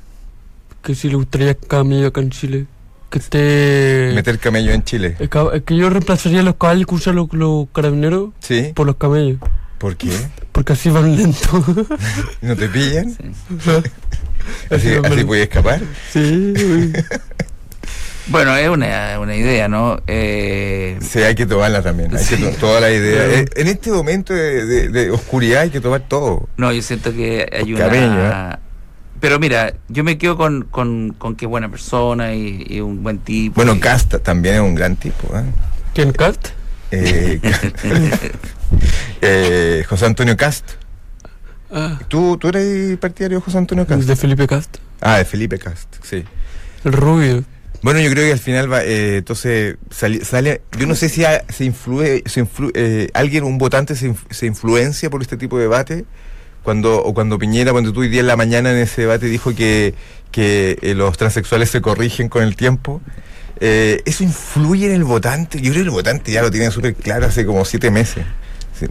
que 0.82 0.94
si 0.94 1.08
le 1.10 1.16
gustaría 1.16 1.54
camello 1.54 2.06
acá 2.06 2.20
en 2.22 2.30
Chile. 2.30 2.66
Que 3.10 3.18
esté... 3.18 4.12
Meter 4.14 4.38
camello 4.38 4.72
en 4.72 4.82
Chile. 4.84 5.16
Es 5.18 5.28
que, 5.28 5.76
yo 5.76 5.90
reemplazaría 5.90 6.42
los 6.42 6.54
caballos 6.56 6.86
que 6.86 6.94
usan 6.94 7.16
los, 7.16 7.30
los 7.34 7.66
carabineros 7.74 8.30
¿Sí? 8.40 8.72
por 8.74 8.86
los 8.86 8.96
camellos. 8.96 9.38
¿Por 9.78 9.96
qué? 9.96 10.10
Porque 10.52 10.72
así 10.72 10.88
van 10.88 11.16
lento. 11.16 11.64
¿No 12.40 12.56
te 12.56 12.68
pillan? 12.68 13.10
Sí. 13.10 13.24
¿Así, 13.60 13.82
Así 14.70 14.88
así 14.88 14.88
lento. 15.02 15.26
puedes 15.26 15.42
escapar? 15.48 15.80
sí. 16.12 16.54
Bueno, 18.26 18.54
es 18.56 18.68
una, 18.68 19.18
una 19.18 19.34
idea, 19.34 19.66
¿no? 19.68 20.00
Eh, 20.06 20.98
Sí, 21.00 21.20
hay 21.20 21.34
que 21.34 21.46
tomarla 21.46 21.82
también. 21.82 22.16
Hay 22.16 22.22
Sí. 22.24 22.36
que 22.36 22.44
to- 22.50 22.56
toda 22.58 22.80
la 22.80 22.90
idea. 22.90 23.24
Eh, 23.40 23.46
En 23.56 23.66
este 23.66 23.90
momento 23.90 24.32
de, 24.34 24.64
de- 24.66 24.88
de 24.88 25.10
oscuridad 25.10 25.62
hay 25.62 25.70
que 25.70 25.80
tomar 25.80 26.02
todo. 26.06 26.48
no, 26.56 26.70
yo 26.72 26.80
siento 26.82 27.12
que 27.12 27.48
hay 27.52 27.72
una... 27.72 27.84
Cabeño, 27.86 28.58
Pero 29.20 29.38
mira, 29.38 29.74
yo 29.88 30.04
me 30.04 30.16
quedo 30.16 30.36
con, 30.36 30.62
con, 30.70 31.12
con 31.18 31.34
que 31.34 31.46
buena 31.46 31.68
persona 31.70 32.32
y, 32.34 32.64
y 32.68 32.80
un 32.80 33.02
buen 33.02 33.18
tipo. 33.18 33.56
Bueno, 33.56 33.74
y- 33.74 33.80
Casta 33.80 34.18
también 34.18 34.54
es 34.56 34.60
un 34.60 34.74
gran 34.74 34.96
tipo. 34.96 35.36
¿eh? 35.36 35.42
¿Quién 35.94 36.12
Cast? 36.12 36.48
Eh, 36.92 37.40
eh, 39.20 39.84
José 39.88 40.06
Antonio 40.06 40.36
Cast. 40.36 40.64
Ah, 41.72 41.98
¿Tú, 42.08 42.36
¿Tú 42.38 42.48
eres 42.48 42.96
partidario 42.98 43.38
de 43.38 43.44
José 43.44 43.58
Antonio 43.58 43.86
Cast? 43.86 44.02
de 44.02 44.16
Felipe 44.16 44.46
Cast. 44.46 44.78
Ah, 45.00 45.18
de 45.18 45.24
Felipe 45.24 45.58
Cast, 45.58 45.96
sí. 46.02 46.24
El 46.84 46.92
rubio. 46.92 47.44
Bueno, 47.82 48.00
yo 48.00 48.10
creo 48.10 48.26
que 48.26 48.32
al 48.32 48.38
final 48.38 48.70
va, 48.70 48.84
eh, 48.84 49.16
entonces 49.18 49.76
sali- 49.90 50.22
sale, 50.24 50.60
yo 50.78 50.86
no 50.86 50.94
sé 50.94 51.08
si 51.08 51.24
a- 51.24 51.44
se 51.48 51.64
influye, 51.64 52.22
se 52.26 52.44
influ- 52.44 52.72
eh, 52.74 53.08
alguien, 53.14 53.44
un 53.44 53.56
votante 53.56 53.96
se, 53.96 54.10
inf- 54.10 54.30
se 54.30 54.46
influencia 54.46 55.08
por 55.08 55.22
este 55.22 55.36
tipo 55.38 55.56
de 55.56 55.62
debate, 55.62 56.04
cuando, 56.62 57.02
o 57.02 57.14
cuando 57.14 57.38
Piñera, 57.38 57.72
cuando 57.72 57.92
tú 57.92 58.00
hoy 58.00 58.08
día 58.08 58.20
en 58.20 58.26
la 58.26 58.36
mañana 58.36 58.70
en 58.70 58.76
ese 58.76 59.00
debate 59.02 59.26
dijo 59.26 59.54
que, 59.54 59.94
que 60.30 60.78
eh, 60.82 60.94
los 60.94 61.16
transexuales 61.16 61.70
se 61.70 61.80
corrigen 61.80 62.28
con 62.28 62.42
el 62.42 62.54
tiempo, 62.54 63.00
eh, 63.60 64.02
¿eso 64.04 64.24
influye 64.24 64.86
en 64.86 64.92
el 64.92 65.04
votante? 65.04 65.58
Yo 65.62 65.70
creo 65.70 65.82
que 65.84 65.88
el 65.88 65.90
votante 65.90 66.32
ya 66.32 66.42
lo 66.42 66.50
tiene 66.50 66.70
súper 66.70 66.94
claro 66.94 67.26
hace 67.26 67.46
como 67.46 67.64
siete 67.64 67.90
meses. 67.90 68.24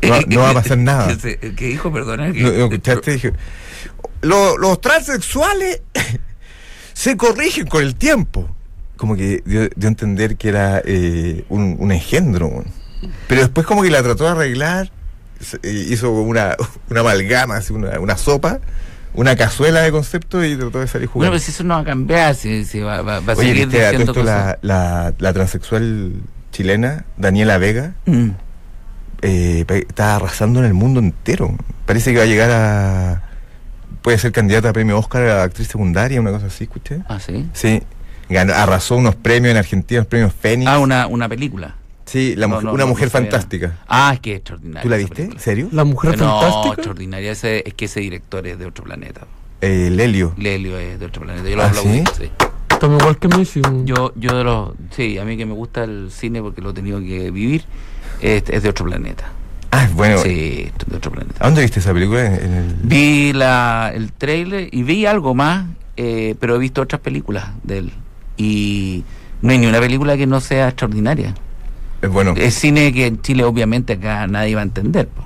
No, 0.01 0.09
va- 0.09 0.21
no 0.27 0.39
va 0.41 0.49
a 0.49 0.53
pasar 0.55 0.77
nada. 0.79 1.15
¿Qué, 1.55 1.65
dijo? 1.67 1.91
Perdona. 1.93 2.31
que- 2.31 2.41
¿No, 2.41 2.49
escuchaste? 2.49 3.11
Dije, 3.11 3.33
"Lo- 4.21 4.57
los 4.57 4.81
transexuales 4.81 5.81
se 6.93 7.17
corrigen 7.17 7.67
con 7.67 7.83
el 7.83 7.93
tiempo. 7.95 8.55
Como 8.99 9.15
que 9.15 9.41
dio, 9.45 9.69
dio 9.75 9.87
a 9.87 9.91
entender 9.91 10.35
que 10.35 10.49
era 10.49 10.81
eh, 10.85 11.45
un, 11.47 11.77
un 11.79 11.91
engendro. 11.93 12.65
Pero 13.29 13.41
después 13.41 13.65
como 13.65 13.81
que 13.81 13.89
la 13.89 14.03
trató 14.03 14.25
de 14.25 14.31
arreglar, 14.31 14.91
eh, 15.63 15.85
hizo 15.89 16.11
una, 16.11 16.57
una 16.89 16.99
amalgama, 16.99 17.55
así, 17.55 17.71
una, 17.71 17.97
una 18.01 18.17
sopa, 18.17 18.59
una 19.13 19.37
cazuela 19.37 19.79
de 19.81 19.91
conceptos 19.91 20.45
y 20.45 20.57
trató 20.57 20.81
de 20.81 20.87
salir 20.87 21.07
Bueno, 21.07 21.13
jugando. 21.13 21.31
pues 21.31 21.47
eso 21.47 21.63
no 21.63 21.75
va 21.75 21.79
a 21.79 21.85
cambiar, 21.85 22.35
si, 22.35 22.65
si 22.65 22.81
va, 22.81 23.01
va- 23.01 23.21
va 23.21 23.33
a 23.33 23.35
Oye, 23.37 23.47
seguir 23.49 23.69
todo 23.69 23.77
diciendo 23.79 24.11
esto 24.11 24.13
cosas. 24.21 24.57
la, 24.61 24.75
la, 25.07 25.13
la 25.17 25.33
transexual 25.33 26.11
chilena, 26.51 27.05
Daniela 27.17 27.57
Vega, 27.57 27.93
Mm. 28.05 28.31
eh, 29.21 29.65
está 29.87 30.17
arrasando 30.17 30.59
en 30.59 30.65
el 30.65 30.73
mundo 30.73 30.99
entero. 30.99 31.55
Parece 31.85 32.11
que 32.11 32.17
va 32.17 32.23
a 32.25 32.27
llegar 32.27 32.51
a. 32.51 33.23
Puede 34.01 34.17
ser 34.17 34.31
candidata 34.31 34.69
a 34.69 34.73
premio 34.73 34.97
Oscar 34.97 35.23
a 35.23 35.43
actriz 35.43 35.67
secundaria, 35.69 36.19
una 36.21 36.31
cosa 36.31 36.47
así, 36.47 36.65
escuché. 36.65 37.01
Ah, 37.09 37.19
sí. 37.19 37.47
Sí. 37.53 37.81
Ganó, 38.29 38.53
arrasó 38.53 38.95
unos 38.95 39.15
premios 39.15 39.51
en 39.51 39.57
Argentina, 39.57 40.01
unos 40.01 40.07
premios 40.07 40.33
Fénix. 40.33 40.69
Ah, 40.69 40.79
una, 40.79 41.07
una 41.07 41.27
película. 41.27 41.75
Sí, 42.05 42.35
la 42.35 42.47
No, 42.47 42.55
mujer- 42.55 42.65
no, 42.65 42.73
una 42.73 42.83
no, 42.83 42.89
mujer 42.89 43.05
no 43.07 43.11
fantástica. 43.11 43.77
Ah, 43.87 44.11
es 44.13 44.19
que 44.19 44.31
es 44.33 44.37
extraordinaria. 44.37 44.81
¿Tú 44.83 44.89
la 44.89 44.97
viste? 44.97 45.23
¿En 45.23 45.39
serio? 45.39 45.69
La 45.71 45.83
mujer 45.83 46.17
no, 46.17 46.39
fantástica. 46.39 46.73
extraordinaria. 46.75 47.31
Ese, 47.31 47.63
es 47.67 47.73
que 47.75 47.85
ese 47.85 47.99
director 47.99 48.45
es 48.47 48.57
de 48.57 48.65
otro 48.65 48.83
planeta. 48.83 49.21
Eh, 49.61 49.89
Lelio. 49.91 50.33
Lelio 50.37 50.77
es 50.79 50.99
de 50.99 51.05
otro 51.05 51.21
planeta. 51.23 51.47
Yo 51.49 51.55
lo 51.55 51.63
¿Ah, 51.63 51.67
aplaudí. 51.67 51.99
sí? 51.99 52.23
sí. 52.23 52.31
También 52.79 53.01
igual 53.01 53.17
que 53.17 53.27
Messi. 53.27 53.59
güey. 53.61 53.85
Yo, 53.85 54.13
yo 54.15 54.37
de 54.37 54.43
los. 54.43 54.71
Sí, 54.95 55.17
a 55.19 55.25
mí 55.25 55.35
que 55.37 55.45
me 55.45 55.53
gusta 55.53 55.83
el 55.83 56.09
cine 56.11 56.41
porque 56.41 56.61
lo 56.61 56.69
he 56.69 56.73
tenido 56.73 56.99
que 56.99 57.29
vivir, 57.29 57.63
es, 58.21 58.43
es 58.49 58.63
de 58.63 58.69
otro 58.69 58.85
planeta. 58.85 59.31
Ah, 59.71 59.83
es 59.83 59.93
bueno. 59.93 60.17
Sí, 60.19 60.71
de 60.87 60.95
otro 60.95 61.11
planeta. 61.11 61.35
¿A 61.43 61.47
dónde 61.47 61.61
viste 61.61 61.79
esa 61.79 61.93
película? 61.93 62.25
En, 62.25 62.33
en 62.35 62.53
el... 62.53 62.75
Vi 62.83 63.33
la, 63.33 63.91
el 63.93 64.13
trailer 64.13 64.69
y 64.71 64.81
vi 64.83 65.05
algo 65.05 65.35
más, 65.35 65.65
eh, 65.97 66.35
pero 66.39 66.55
he 66.55 66.59
visto 66.59 66.81
otras 66.81 67.01
películas 67.01 67.49
de 67.63 67.77
él. 67.79 67.91
Y 68.39 69.03
no 69.41 69.51
hay 69.51 69.57
ni 69.57 69.67
una 69.67 69.79
película 69.79 70.15
que 70.17 70.25
no 70.25 70.39
sea 70.39 70.69
extraordinaria. 70.69 71.35
Es 72.01 72.09
bueno. 72.09 72.33
Es 72.37 72.53
cine 72.55 72.93
que 72.93 73.07
en 73.07 73.21
Chile 73.21 73.43
obviamente 73.43 73.93
acá 73.93 74.25
nadie 74.27 74.55
va 74.55 74.61
a 74.61 74.63
entender. 74.63 75.09
po. 75.09 75.21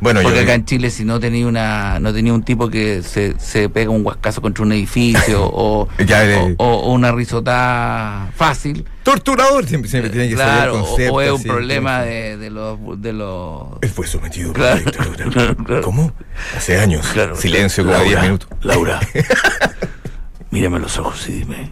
bueno, 0.00 0.22
Porque 0.22 0.40
acá 0.40 0.54
en 0.54 0.64
Chile 0.64 0.88
si 0.90 1.04
no 1.04 1.20
tenía 1.20 1.46
una 1.46 1.98
no 2.00 2.12
tenía 2.14 2.32
un 2.32 2.42
tipo 2.42 2.70
que 2.70 3.02
se, 3.02 3.38
se 3.38 3.68
pega 3.68 3.90
un 3.90 4.04
huascazo 4.04 4.40
contra 4.40 4.64
un 4.64 4.72
edificio 4.72 5.44
o, 5.52 5.86
eh. 5.98 6.54
o, 6.56 6.64
o 6.66 6.92
una 6.94 7.12
risota 7.12 8.28
fácil, 8.34 8.86
Torturador 9.02 9.66
siempre, 9.66 9.90
siempre 9.90 10.10
tiene 10.10 10.28
que 10.30 10.34
claro, 10.36 10.80
concepto. 10.80 11.12
o 11.14 11.20
es 11.20 11.30
un 11.32 11.42
problema 11.42 12.00
de, 12.02 12.38
de 12.38 12.48
los 12.50 12.78
de 13.02 13.12
los 13.12 13.66
Él 13.82 13.90
fue 13.90 14.06
sometido 14.06 14.52
por 14.54 14.62
Claro, 14.62 14.76
la 14.76 14.80
dictadura. 14.80 15.24
claro, 15.30 15.56
claro. 15.56 15.82
¿Cómo? 15.82 16.12
Hace 16.56 16.78
años. 16.78 17.06
Silencio 17.36 17.84
como 17.84 17.94
Laura, 17.96 18.08
10 18.08 18.22
minutos. 18.22 18.48
Laura, 18.62 19.00
mírame 20.50 20.78
los 20.78 20.98
ojos 20.98 21.28
y 21.28 21.32
dime, 21.32 21.70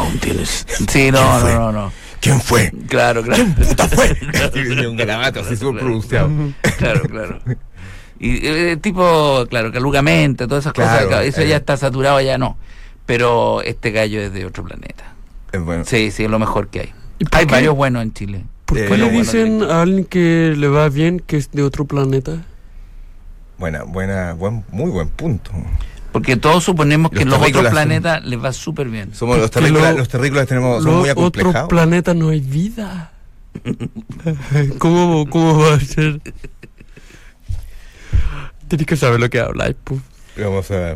¿aún 0.00 0.18
tienes? 0.18 0.66
Sí, 0.88 1.10
no, 1.10 1.18
¿Quién 1.20 1.40
fue? 1.40 1.54
no, 1.54 1.72
no, 1.72 1.72
no. 1.72 1.92
¿Quién 2.20 2.40
fue? 2.40 2.72
Claro, 2.88 3.22
claro. 3.22 3.44
puta 3.56 3.88
fue? 3.88 4.16
Un 4.88 4.96
garabato 4.96 5.40
así 5.40 5.56
súper 5.56 5.80
pronunciado. 5.80 6.28
Claro, 6.78 7.02
claro. 7.02 7.38
Y 8.18 8.46
eh, 8.46 8.76
tipo, 8.76 9.46
claro, 9.48 9.72
calugamente, 9.72 10.46
todas 10.46 10.64
esas 10.64 10.74
Claro, 10.74 10.90
cosas, 10.92 11.06
claro, 11.08 11.22
eso 11.24 11.40
eh. 11.40 11.48
ya 11.48 11.56
está 11.56 11.76
saturado, 11.78 12.20
ya 12.20 12.36
no. 12.36 12.58
Pero 13.06 13.62
este 13.62 13.90
gallo 13.90 14.20
es 14.20 14.32
de 14.34 14.44
otro 14.44 14.62
planeta. 14.64 15.14
Es 15.52 15.60
bueno. 15.62 15.84
Sí, 15.86 16.10
sí, 16.10 16.24
es 16.24 16.30
lo 16.30 16.38
mejor 16.38 16.68
que 16.68 16.80
hay. 16.80 16.92
¿Y 17.18 17.24
por 17.24 17.38
Hay 17.40 17.46
qué? 17.46 17.52
varios 17.52 17.74
buenos 17.74 18.02
en 18.02 18.12
Chile. 18.12 18.44
¿Por 18.66 18.76
Eh, 18.78 18.82
qué 18.82 18.88
bueno, 18.88 19.06
le 19.06 19.12
dicen 19.12 19.62
a 19.62 19.80
alguien 19.82 20.04
que 20.04 20.54
le 20.56 20.68
va 20.68 20.88
bien 20.90 21.20
que 21.20 21.38
es 21.38 21.50
de 21.50 21.62
otro 21.62 21.86
planeta? 21.86 22.42
Buena, 23.58 23.82
buena, 23.84 24.34
buen, 24.34 24.64
muy 24.70 24.90
buen 24.90 25.08
punto. 25.08 25.50
Porque 26.12 26.36
todos 26.36 26.64
suponemos 26.64 27.10
que 27.12 27.24
Los 27.24 27.38
los 27.40 27.48
otros 27.48 27.68
planetas 27.70 28.24
les 28.24 28.42
va 28.42 28.52
súper 28.52 28.88
bien. 28.88 29.14
Somos 29.14 29.38
los 29.38 29.50
terrícolas, 29.50 29.92
lo- 29.92 29.98
los 29.98 30.08
terrícolas 30.08 30.46
tenemos, 30.48 30.82
son 30.82 30.92
Los 30.92 31.00
muy 31.02 31.10
otros 31.10 31.22
acomplejados. 31.28 31.68
planetas 31.68 32.16
no 32.16 32.28
hay 32.30 32.40
vida. 32.40 33.12
¿Cómo, 34.78 35.28
¿Cómo 35.28 35.58
va 35.60 35.74
a 35.74 35.80
ser? 35.80 36.20
Tienes 38.68 38.86
que 38.86 38.96
saber 38.96 39.20
lo 39.20 39.28
que 39.30 39.40
habláis, 39.40 39.76
pues. 39.82 40.00
Vamos 40.36 40.70
a. 40.70 40.92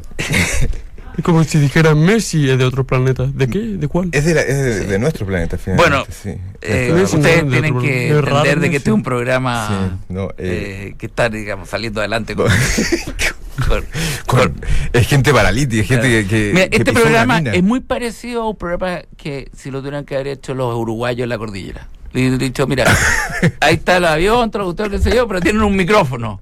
Es 1.16 1.22
como 1.22 1.44
si 1.44 1.58
dijera 1.58 1.94
Messi 1.94 2.50
es 2.50 2.58
de 2.58 2.64
otro 2.64 2.84
planeta. 2.84 3.26
¿De 3.32 3.48
qué? 3.48 3.58
¿De 3.60 3.86
cuál? 3.88 4.08
Es 4.12 4.24
de, 4.24 4.34
la- 4.34 4.40
es 4.42 4.56
de, 4.56 4.80
de 4.86 4.98
nuestro 4.98 5.26
planeta, 5.26 5.56
finalmente. 5.58 5.90
Bueno, 5.90 6.06
sí. 6.22 6.30
Eh, 6.60 6.92
ustedes 7.04 7.48
tienen 7.48 7.78
que 7.78 8.10
Es 8.10 8.16
entender 8.16 8.58
de 8.60 8.70
que 8.70 8.76
este 8.78 8.90
es 8.90 8.94
un 8.94 9.02
programa 9.02 9.68
Sí, 9.68 10.12
no, 10.12 10.24
eh, 10.30 10.34
eh, 10.38 10.94
que 10.98 11.06
está, 11.06 11.28
digamos, 11.28 11.68
saliendo 11.68 12.00
adelante 12.00 12.34
con, 12.34 12.48
con- 13.68 13.84
con- 14.26 14.60
es 14.92 15.06
gente 15.06 15.32
paralítica, 15.32 15.82
es 15.82 15.88
gente 15.88 16.08
que. 16.08 16.26
que- 16.26 16.50
Mira, 16.54 16.68
que 16.68 16.76
este 16.78 16.92
programa 17.02 17.38
es 17.56 17.62
muy 17.62 17.80
parecido 17.80 18.42
a 18.42 18.48
un 18.50 18.56
programa 18.56 19.02
que 19.16 19.50
si 19.56 19.70
lo 19.70 19.80
tuvieran 19.80 20.04
que 20.04 20.14
haber 20.14 20.28
hecho 20.28 20.54
los 20.54 20.74
uruguayos 20.74 21.24
en 21.24 21.28
la 21.28 21.38
cordillera. 21.38 21.88
Dicho, 22.12 22.66
mira, 22.68 22.84
ahí 23.60 23.74
está 23.74 23.96
el 23.96 24.04
avión, 24.04 24.50
traductor, 24.50 24.88
qué 24.90 24.98
sé 24.98 25.14
yo, 25.14 25.26
pero 25.26 25.40
tienen 25.40 25.62
un 25.62 25.74
micrófono. 25.74 26.40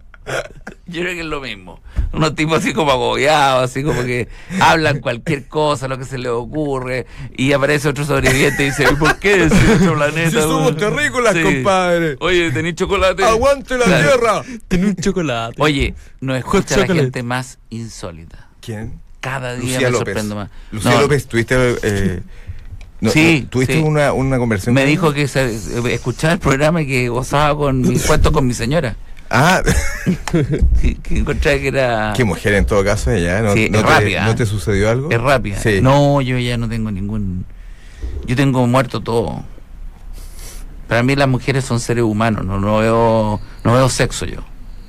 Yo 0.87 1.01
creo 1.03 1.15
que 1.15 1.21
es 1.21 1.27
lo 1.27 1.41
mismo. 1.41 1.81
Unos 2.13 2.35
tipos 2.35 2.59
así 2.59 2.73
como 2.75 2.91
agobiados, 2.93 3.65
así 3.71 3.83
como 3.83 4.03
que 4.03 4.29
hablan 4.61 5.01
cualquier 5.01 5.49
cosa, 5.49 5.89
lo 5.89 5.99
que 5.99 6.05
se 6.05 6.19
les 6.19 6.31
ocurre, 6.31 7.07
y 7.37 7.53
aparece 7.53 7.89
otro 7.89 8.05
sobreviviente 8.05 8.63
y 8.63 8.67
dice, 8.67 8.85
¿y 8.91 8.95
por 8.97 9.19
qué 9.19 9.45
es 9.45 9.53
otro 9.53 9.95
planeta? 9.97 10.31
Si 10.31 10.37
somos 10.37 10.77
terrícolas, 10.77 11.35
Sí. 11.35 11.43
compadre. 11.43 12.17
Oye, 12.21 12.51
¿tenéis 12.53 12.75
chocolate? 12.75 13.25
¡Aguante 13.25 13.79
la 13.79 13.85
Claro. 13.87 14.09
tierra! 14.71 14.87
Un 14.89 14.97
chocolate. 14.97 15.57
Oye, 15.63 15.95
nos 16.21 16.37
escucha 16.39 16.77
la 16.77 16.87
gente 16.87 17.23
más 17.23 17.59
insólita. 17.71 18.49
¿Quién? 18.61 19.01
Cada 19.21 19.55
día 19.55 19.63
Lucía 19.75 19.79
me 19.79 19.93
López. 19.93 19.99
sorprendo 19.99 20.35
más. 20.37 20.51
Lucía 20.73 20.91
No, 20.93 21.01
López, 21.03 21.27
tuviste. 21.27 21.55
Eh, 21.83 22.21
no, 23.01 23.11
Sí, 23.11 23.41
no, 23.45 23.49
tuviste 23.51 23.75
sí. 23.75 23.81
Una, 23.81 24.13
una 24.13 24.37
conversación. 24.39 24.75
Me 24.75 24.83
con 24.83 24.91
dijo 24.91 25.13
que 25.13 25.27
se, 25.29 25.47
eh, 25.55 25.95
escuchaba 25.95 26.35
el 26.35 26.39
programa 26.39 26.83
y 26.83 26.87
que 26.87 27.09
gozaba 27.09 27.57
con 27.57 27.81
mis 27.81 28.05
cuentos 28.05 28.31
con 28.33 28.47
mi 28.47 28.53
señora. 28.55 28.97
Ah, 29.35 29.63
Que, 30.83 30.97
encontraba 31.11 31.59
que 31.59 31.69
era. 31.69 32.13
qué 32.17 32.25
mujer 32.25 32.55
en 32.55 32.67
todo 32.67 32.85
caso 32.85 33.11
ella, 33.11 33.39
¿eh? 33.39 33.43
¿No, 33.43 33.55
Sí, 33.55 33.69
no 33.71 33.79
es 33.79 33.85
te, 33.87 33.91
rápida, 33.91 34.25
¿No 34.27 34.31
¿eh? 34.33 34.35
te 34.35 34.47
sucedió 34.47 34.91
algo? 34.91 35.11
Es 35.11 35.21
rápida. 35.21 35.57
Sí. 35.59 35.81
No, 35.81 36.21
yo 36.21 36.39
ya 36.39 36.57
no 36.59 36.69
tengo 36.69 36.91
ningún. 36.91 37.47
Yo 38.27 38.37
tengo 38.37 38.67
muerto 38.67 39.01
todo. 39.01 39.43
Para 40.89 41.03
mí 41.03 41.17
las 41.17 41.29
mujeres 41.29 41.65
son 41.65 41.81
seres 41.81 42.05
humanos, 42.05 42.45
no, 42.45 42.61
no 42.61 42.79
veo 42.79 43.41
no 43.65 43.73
veo 43.73 43.89
sexo 43.89 44.27
yo. 44.27 44.41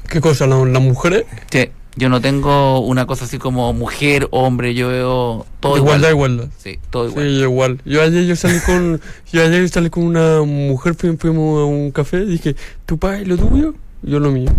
¿Qué 0.10 0.20
cosa? 0.20 0.46
¿La- 0.48 0.66
¿Las 0.66 0.82
mujeres? 0.82 1.24
Sí, 1.50 1.70
yo 1.96 2.10
no 2.10 2.20
tengo 2.20 2.80
una 2.80 3.06
cosa 3.06 3.24
así 3.26 3.38
como 3.38 3.72
mujer, 3.72 4.28
hombre, 4.32 4.74
yo 4.74 4.90
veo 4.90 5.46
todo 5.62 5.78
igualdad, 5.78 6.10
igual. 6.10 6.32
igualdad. 6.34 6.54
Sí, 6.58 6.80
todo 6.90 7.06
Sí, 7.06 7.12
igual. 7.12 7.30
igual. 7.42 7.82
Yo 7.86 8.02
ayer 8.02 8.26
yo 8.26 8.36
salí 8.36 8.60
con 8.60 9.00
yo 9.32 9.42
ayer 9.44 9.70
salí 9.70 9.90
con 9.90 10.04
una 10.04 10.42
mujer, 10.42 10.96
fui- 10.96 11.16
fuimos 11.18 11.62
a 11.62 11.66
un 11.66 11.92
café 11.92 12.18
y 12.18 12.26
dije, 12.26 12.56
¿tú 12.86 12.98
pagas 12.98 13.26
lo 13.26 13.38
tuyo? 13.38 13.74
Yo 14.04 14.20
lo 14.20 14.32
mío. 14.32 14.52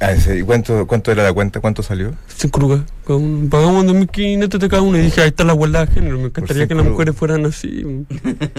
Ah. 0.00 0.10
¿Y 0.36 0.42
cuánto, 0.42 0.84
cuánto 0.88 1.12
era 1.12 1.22
la 1.22 1.32
cuenta? 1.32 1.60
¿Cuánto 1.60 1.80
salió? 1.84 2.12
Cinco 2.26 2.58
lucas. 2.60 2.80
Con- 3.04 3.48
Pagamos 3.48 3.84
2.500 3.86 4.58
de 4.58 4.68
cada 4.68 4.82
uno 4.82 4.98
y 4.98 5.02
dije, 5.02 5.20
ahí 5.20 5.28
está 5.28 5.44
la 5.44 5.52
igualdad 5.52 5.86
de 5.86 5.94
género. 5.94 6.18
Me 6.18 6.24
encantaría 6.24 6.66
que 6.66 6.74
las 6.74 6.84
mujeres 6.84 7.14
fueran 7.14 7.46
así. 7.46 8.04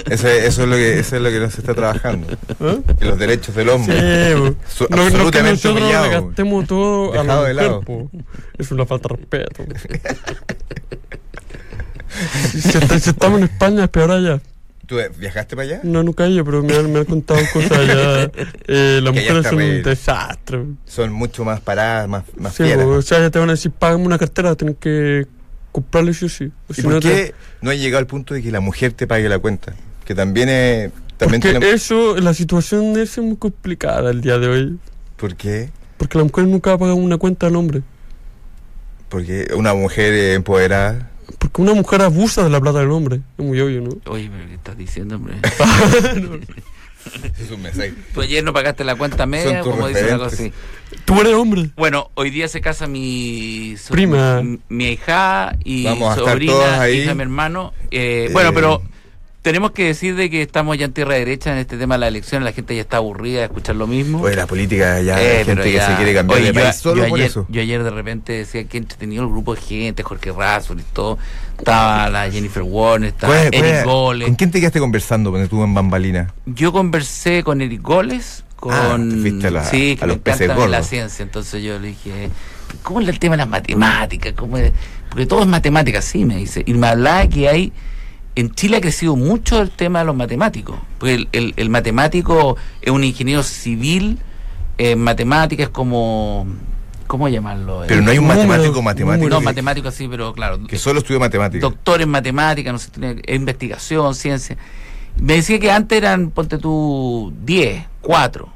Eso, 0.10 0.28
es- 0.30 0.46
eso, 0.46 0.64
es 0.64 0.70
lo 0.70 0.76
que, 0.78 1.00
eso 1.00 1.18
es 1.18 1.22
lo 1.22 1.30
que 1.30 1.40
no 1.40 1.50
se 1.50 1.60
está 1.60 1.74
trabajando. 1.74 2.28
¿Ah? 2.62 2.78
Los 3.02 3.20
derechos 3.20 3.54
del 3.56 3.68
Sí, 3.68 3.74
hombre. 3.74 4.36
po. 4.38 4.56
Su- 4.70 4.88
no, 4.90 4.96
no 4.98 5.10
que 5.32 5.40
absolutamente 5.40 5.68
le 5.68 5.74
humillado. 5.74 6.28
gastemos 6.28 6.68
todo 6.68 7.14
a 7.14 7.22
Dejado 7.24 7.48
la 7.54 7.64
mujer, 7.64 7.86
po. 7.86 8.10
Es 8.58 8.72
una 8.72 8.86
falta 8.86 9.10
de 9.10 9.16
respeto. 9.18 9.64
si 13.02 13.10
estamos 13.10 13.40
en 13.40 13.44
España 13.46 13.84
es 13.84 13.90
peor 13.90 14.12
allá. 14.12 14.40
¿Tú 14.86 14.98
viajaste 15.18 15.56
para 15.56 15.68
allá? 15.68 15.80
No, 15.84 16.04
nunca 16.04 16.26
he 16.26 16.30
ido, 16.30 16.44
pero 16.44 16.62
me 16.62 16.76
han, 16.76 16.92
me 16.92 17.00
han 17.00 17.06
contado 17.06 17.40
cosas 17.54 17.72
allá. 17.72 18.30
Eh, 18.68 19.00
las 19.02 19.14
Que 19.14 19.20
mujeres 19.22 19.48
son 19.48 19.56
un 19.62 19.84
desastre. 19.84 20.64
Son 20.86 21.12
mucho 21.14 21.46
más 21.46 21.62
paradas, 21.62 22.08
más, 22.10 22.24
más 22.38 22.54
Sí, 22.54 22.64
fieras. 22.64 22.86
o 22.86 23.02
sea, 23.02 23.20
ya 23.20 23.30
te 23.30 23.40
van 23.40 23.50
a 23.50 23.54
decir, 23.54 23.72
págame 23.72 24.06
una 24.06 24.18
cartera, 24.18 24.56
tienes 24.56 24.76
que 24.80 25.26
comprarle 25.72 26.14
sí 26.14 26.26
o 26.26 26.30
sí. 26.30 26.46
O 26.68 26.72
¿Y 26.72 26.74
si 26.76 26.82
por 26.82 26.94
no 26.94 27.00
te- 27.00 27.08
qué 27.10 27.34
no 27.62 27.72
ha 27.72 27.76
llegado 27.76 28.00
al 28.00 28.08
punto 28.08 28.34
de 28.34 28.42
que 28.42 28.52
la 28.52 28.60
mujer 28.60 28.92
te 28.94 29.08
pague 29.08 29.28
la 29.30 29.40
cuenta? 29.40 29.74
Que 30.06 30.14
también 30.16 30.50
es... 30.50 30.92
También 31.18 31.42
Porque 31.42 31.72
eso, 31.72 32.18
la 32.18 32.34
situación 32.34 32.94
de 32.94 33.04
eso 33.04 33.22
es 33.22 33.28
muy 33.28 33.38
complicada 33.38 34.12
el 34.12 34.20
día 34.22 34.38
de 34.38 34.48
hoy. 34.48 34.80
¿Por 35.16 35.36
qué? 35.36 35.70
Porque 35.98 36.18
la 36.18 36.26
mujer 36.26 36.46
nunca 36.46 36.72
va 36.72 36.76
a 36.76 36.80
pagar 36.80 36.96
una 36.96 37.18
cuenta 37.18 37.48
al 37.48 37.56
hombre. 37.56 37.82
Porque 39.10 39.48
una 39.56 39.74
mujer 39.74 40.14
empoderada... 40.34 41.10
Porque 41.40 41.62
una 41.62 41.74
mujer 41.74 42.02
abusa 42.02 42.44
de 42.44 42.50
la 42.50 42.60
plata 42.62 42.80
del 42.80 42.92
hombre. 42.92 43.22
Es 43.38 43.46
muy 43.46 43.60
obvio, 43.60 43.82
¿no? 43.82 44.12
Oye, 44.12 44.30
pero 44.32 44.48
¿qué 44.48 44.56
estás 44.56 44.78
diciendo, 44.78 45.16
hombre? 45.16 45.36
Es 47.38 47.52
un 47.52 47.62
mensaje. 47.62 47.94
Tú 48.14 48.22
ayer 48.22 48.42
no 48.46 48.54
pagaste 48.54 48.86
la 48.86 48.96
cuenta 48.96 49.26
media, 49.26 49.62
tus 49.62 49.74
como 49.74 49.88
dice 49.90 50.06
una 50.06 50.18
cosa 50.20 50.30
referentes. 50.30 50.58
así. 50.94 51.00
Tú 51.04 51.20
eres 51.20 51.34
hombre. 51.34 51.70
Bueno, 51.76 52.10
hoy 52.14 52.30
día 52.30 52.48
se 52.48 52.62
casa 52.62 52.88
mi 52.88 53.76
so- 53.78 53.94
Prima. 53.94 54.42
mi, 54.42 54.60
mi 54.70 54.86
hija 54.92 55.54
y 55.66 55.84
Vamos 55.84 56.02
a 56.08 56.12
estar 56.12 56.24
todos 56.24 56.32
sobrina, 56.32 56.82
ahí. 56.82 57.00
hija 57.00 57.10
de 57.10 57.16
mi 57.16 57.22
hermano. 57.24 57.74
Eh, 57.92 58.28
Eh, 58.28 58.30
Bueno, 58.32 58.54
pero 58.54 58.82
tenemos 59.44 59.72
que 59.72 59.84
decir 59.84 60.16
de 60.16 60.30
que 60.32 60.42
estamos 60.42 60.78
ya 60.78 60.86
en 60.86 60.94
tierra 60.94 61.14
derecha 61.16 61.52
en 61.52 61.60
este 61.60 61.78
tema 61.78 61.96
de 61.96 62.00
la 62.00 62.08
elección. 62.08 62.44
La 62.46 62.54
gente 62.54 62.76
ya 62.76 62.82
está 62.82 62.98
aburrida 62.98 63.40
de 63.40 63.46
escuchar 63.46 63.76
lo 63.76 63.86
mismo. 63.88 64.22
Oye, 64.22 64.36
la 64.38 64.48
política 64.48 65.02
ya 65.02 65.22
Eh, 65.22 65.38
hay 65.40 65.46
gente 65.46 65.64
que 65.72 65.80
se 65.82 65.96
quiere 65.98 66.14
cambiar 66.16 66.40
Oye, 66.40 66.48
de 66.48 66.54
yo- 66.58 66.62
país 66.64 66.76
solo 66.78 67.04
yo 67.04 67.10
por 67.10 67.18
ayer, 67.20 67.28
eso. 67.30 67.46
Yo 67.50 67.62
ayer 67.62 67.84
de 67.84 67.90
repente 67.92 68.34
decía 68.34 68.64
que 68.64 68.78
entretenido 68.78 69.22
el 69.24 69.30
grupo 69.30 69.54
de 69.54 69.62
gente, 69.62 70.02
Jorge 70.02 70.32
Razzol 70.32 70.80
y 70.80 70.84
todo. 70.94 71.20
Estaba 71.60 72.10
la 72.10 72.32
Jennifer 72.32 72.64
Warner, 72.64 73.10
estaba 73.10 73.34
¿Cuál- 73.36 73.50
Eric 73.54 73.84
Goles. 73.86 74.28
¿Con 74.30 74.36
quién 74.36 74.52
te 74.52 74.60
quedaste 74.60 74.80
conversando 74.80 75.30
cuando 75.30 75.44
estuvo 75.44 75.64
en 75.66 75.74
Bambalina? 75.74 76.34
Yo 76.46 76.72
conversé 76.72 77.44
con 77.44 77.62
Eric 77.62 77.82
Goles, 77.82 78.46
con... 78.56 78.74
Ah, 78.74 78.98
te 78.98 79.18
fuiste 79.22 79.48
a 79.48 79.52
la- 79.52 79.66
sí, 79.66 79.98
que 79.98 80.06
a 80.06 80.08
me 80.08 80.14
los 80.14 80.22
peces 80.22 80.42
encanta 80.42 80.68
la 80.70 80.84
ciencia. 80.84 81.22
Entonces 81.22 81.62
yo 81.62 81.78
le 81.80 81.90
dije, 81.90 82.30
¿cómo 82.82 83.02
es 83.02 83.10
el 83.10 83.20
tema 83.20 83.34
de 83.34 83.40
las 83.40 83.50
matemáticas? 83.50 84.32
¿Cómo 84.38 84.58
es? 84.58 84.72
Porque 85.10 85.26
todo 85.26 85.42
es 85.42 85.48
matemática, 85.48 86.02
sí, 86.02 86.24
me 86.24 86.38
dice. 86.38 86.64
Y 86.66 86.74
me 86.76 86.88
hablaba 86.88 87.28
que 87.28 87.50
hay... 87.50 87.74
En 88.36 88.52
Chile 88.56 88.78
ha 88.78 88.82
crecido 88.82 89.16
mucho 89.16 89.62
el 89.62 89.70
tema 89.70 90.00
de 90.00 90.06
los 90.06 90.16
matemáticos. 90.16 90.78
Porque 90.98 91.14
el, 91.16 91.30
el- 91.34 91.54
el 91.58 91.70
matemático 91.70 92.58
es 92.82 92.92
un 92.92 93.04
ingeniero 93.04 93.44
civil 93.44 94.20
en 94.78 95.00
matemáticas 95.00 95.70
como... 95.70 96.48
¿Cómo 97.06 97.28
llamarlo? 97.30 97.84
Pero 97.88 98.02
no 98.02 98.10
hay 98.10 98.18
un 98.18 98.26
matemático 98.26 98.82
matemático 98.82 99.30
No, 99.30 99.40
que- 99.40 99.46
matemático 99.46 99.92
sí, 99.92 100.08
pero 100.10 100.34
claro. 100.34 100.66
que 100.66 100.80
solo 100.80 101.00
estudió 101.00 101.20
matemáticas. 101.20 101.62
Doctor 101.62 102.02
en 102.02 102.10
matemáticas, 102.10 102.74
no 102.74 102.80
sé, 102.80 102.90
tiene- 102.90 103.22
investigación, 103.28 104.16
ciencia. 104.16 104.58
Me 105.18 105.34
decía 105.36 105.60
que 105.60 105.70
antes 105.72 105.96
eran, 105.96 106.32
ponte 106.32 106.58
tú, 106.58 107.32
10, 107.46 107.86
4, 108.02 108.50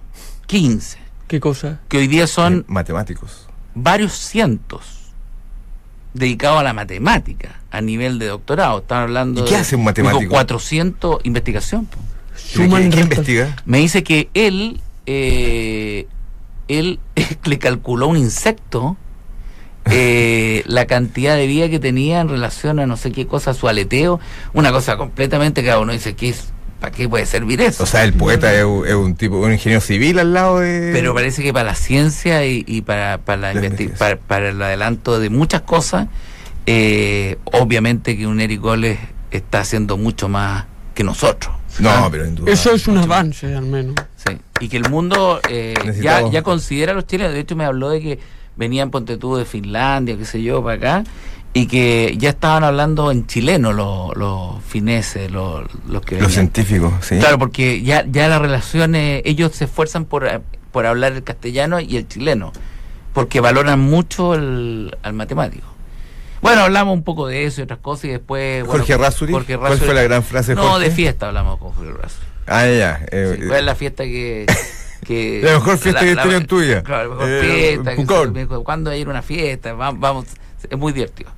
15. 0.47 0.97
¿Qué 1.27 1.39
cosa? 1.39 1.81
Que 1.87 1.97
hoy 1.99 2.07
día 2.07 2.25
son 2.25 2.59
Eh, 2.59 2.63
matemáticos. 2.67 3.47
varios 3.75 4.13
cientos 4.13 4.96
dedicados 6.17 6.59
a 6.59 6.63
la 6.63 6.73
matemática 6.73 7.59
a 7.71 7.81
nivel 7.81 8.19
de 8.19 8.27
doctorado. 8.27 8.79
Están 8.79 9.03
hablando 9.03 9.41
¿Y 9.41 9.45
qué 9.45 9.51
de- 9.55 9.57
hace 9.57 9.75
un 9.75 9.81
digo, 9.81 9.85
matemático? 10.05 10.31
400 10.31 11.19
investigación. 11.23 11.87
¿Qué, 12.53 12.67
qué 12.89 12.99
investiga? 13.01 13.55
Me 13.65 13.79
dice 13.79 14.03
que 14.03 14.29
él, 14.33 14.79
eh, 15.05 16.07
él 16.67 16.99
le 17.45 17.59
calculó 17.59 18.07
un 18.07 18.17
insecto 18.17 18.97
eh, 19.89 20.63
la 20.67 20.85
cantidad 20.85 21.35
de 21.37 21.47
vida 21.47 21.69
que 21.69 21.79
tenía 21.79 22.19
en 22.19 22.27
relación 22.29 22.79
a 22.79 22.85
no 22.87 22.97
sé 22.97 23.11
qué 23.11 23.25
cosa, 23.25 23.53
su 23.53 23.67
aleteo, 23.69 24.19
una 24.53 24.71
cosa 24.71 24.97
completamente 24.97 25.63
que 25.63 25.73
uno 25.75 25.93
dice, 25.93 26.13
¿qué 26.15 26.29
es? 26.29 26.51
¿Para 26.79 26.91
qué 26.91 27.07
puede 27.09 27.25
servir 27.25 27.61
eso? 27.61 27.83
O 27.83 27.85
sea, 27.85 28.03
el 28.03 28.13
poeta 28.13 28.53
es, 28.53 28.63
un- 28.63 28.85
es 28.87 28.93
un 28.93 29.15
tipo, 29.15 29.37
un 29.39 29.51
ingeniero 29.51 29.81
civil 29.81 30.19
al 30.19 30.33
lado 30.33 30.59
de. 30.59 30.91
Pero 30.93 31.13
parece 31.13 31.41
que 31.43 31.51
para 31.53 31.65
la 31.65 31.75
ciencia 31.75 32.45
y, 32.45 32.63
y 32.67 32.81
para, 32.81 33.17
para, 33.19 33.53
la 33.53 33.69
para, 33.97 34.15
para 34.17 34.49
el 34.49 34.61
adelanto 34.61 35.19
de 35.19 35.29
muchas 35.29 35.61
cosas, 35.61 36.07
eh, 36.65 37.37
obviamente 37.45 38.17
que 38.17 38.27
un 38.27 38.39
Eric 38.41 38.61
Goles 38.61 38.99
está 39.31 39.61
haciendo 39.61 39.97
mucho 39.97 40.29
más 40.29 40.65
que 40.93 41.03
nosotros. 41.03 41.53
No, 41.79 41.89
¿ah? 41.89 42.07
pero 42.11 42.25
en 42.25 42.35
duda. 42.35 42.51
Eso 42.51 42.73
es 42.73 42.87
un 42.87 42.97
avance, 42.97 43.53
al 43.55 43.65
menos. 43.65 43.95
Sí, 44.15 44.35
y 44.59 44.67
que 44.67 44.77
el 44.77 44.89
mundo 44.89 45.39
eh, 45.49 45.75
ya, 46.01 46.27
ya 46.29 46.41
considera 46.41 46.91
a 46.93 46.95
los 46.95 47.05
chilenos. 47.05 47.33
De 47.33 47.39
hecho, 47.39 47.55
me 47.55 47.65
habló 47.65 47.89
de 47.89 48.01
que 48.01 48.19
venían, 48.57 48.89
ponte 48.91 49.17
tú, 49.17 49.35
de 49.37 49.45
Finlandia, 49.45 50.17
qué 50.17 50.25
sé 50.25 50.41
yo, 50.43 50.63
para 50.63 50.75
acá, 50.75 51.03
y 51.53 51.67
que 51.67 52.15
ya 52.17 52.29
estaban 52.29 52.63
hablando 52.63 53.11
en 53.11 53.25
chileno 53.27 53.73
los, 53.73 54.15
los 54.17 54.63
fineses, 54.63 55.31
los, 55.31 55.63
los 55.87 56.01
que 56.01 56.15
Los 56.15 56.27
venían. 56.27 56.31
científicos, 56.31 56.93
sí. 57.01 57.17
Claro, 57.19 57.39
porque 57.39 57.81
ya, 57.81 58.05
ya 58.07 58.27
las 58.27 58.41
relaciones, 58.41 59.21
ellos 59.25 59.53
se 59.53 59.65
esfuerzan 59.65 60.05
por, 60.05 60.27
eh, 60.27 60.39
por 60.71 60.85
hablar 60.85 61.13
el 61.13 61.23
castellano 61.23 61.79
y 61.79 61.97
el 61.97 62.07
chileno, 62.07 62.51
porque 63.13 63.39
valoran 63.39 63.79
mucho 63.79 64.33
el, 64.35 64.95
al 65.03 65.13
matemático. 65.13 65.65
Bueno, 66.41 66.61
hablamos 66.61 66.93
un 66.93 67.03
poco 67.03 67.25
de 67.27 67.45
eso 67.45 67.61
y 67.61 67.63
otras 67.63 67.79
cosas 67.79 68.05
y 68.05 68.09
después... 68.09 68.63
bueno, 68.63 68.79
Jorge 68.79 68.95
Razzuri, 68.97 69.33
Jorge 69.33 69.57
¿cuál 69.57 69.77
fue 69.79 69.93
la 69.95 70.03
gran 70.03 70.21
frase 70.23 70.53
No, 70.53 70.61
Jorge? 70.63 70.89
de 70.89 70.91
fiesta 70.95 71.27
hablamos 71.29 71.57
con 71.57 71.71
Jorge 71.71 71.91
Razzuri. 71.93 72.27
Ah, 72.45 72.65
ya. 72.67 73.01
eh, 73.11 73.37
Sí, 73.41 73.47
¿Cuál 73.47 73.59
es 73.59 73.65
la 73.65 73.75
fiesta 73.75 74.03
que.? 74.03 74.45
Que 75.05 75.41
La 75.43 75.53
mejor 75.53 75.77
fiesta 75.77 76.01
que 76.01 76.15
tuvieron 76.15 76.45
tuya. 76.45 76.83
Claro, 76.83 77.09
la 77.09 77.15
mejor 77.15 77.29
Eh, 77.29 77.79
fiesta. 77.83 78.63
¿Cuándo 78.63 78.93
ir 78.93 79.07
a 79.07 79.09
una 79.11 79.21
fiesta? 79.21 79.73
Vamos, 79.73 79.99
vamos, 79.99 80.25
es 80.69 80.77
muy 80.77 80.93
divertido. 80.93 81.29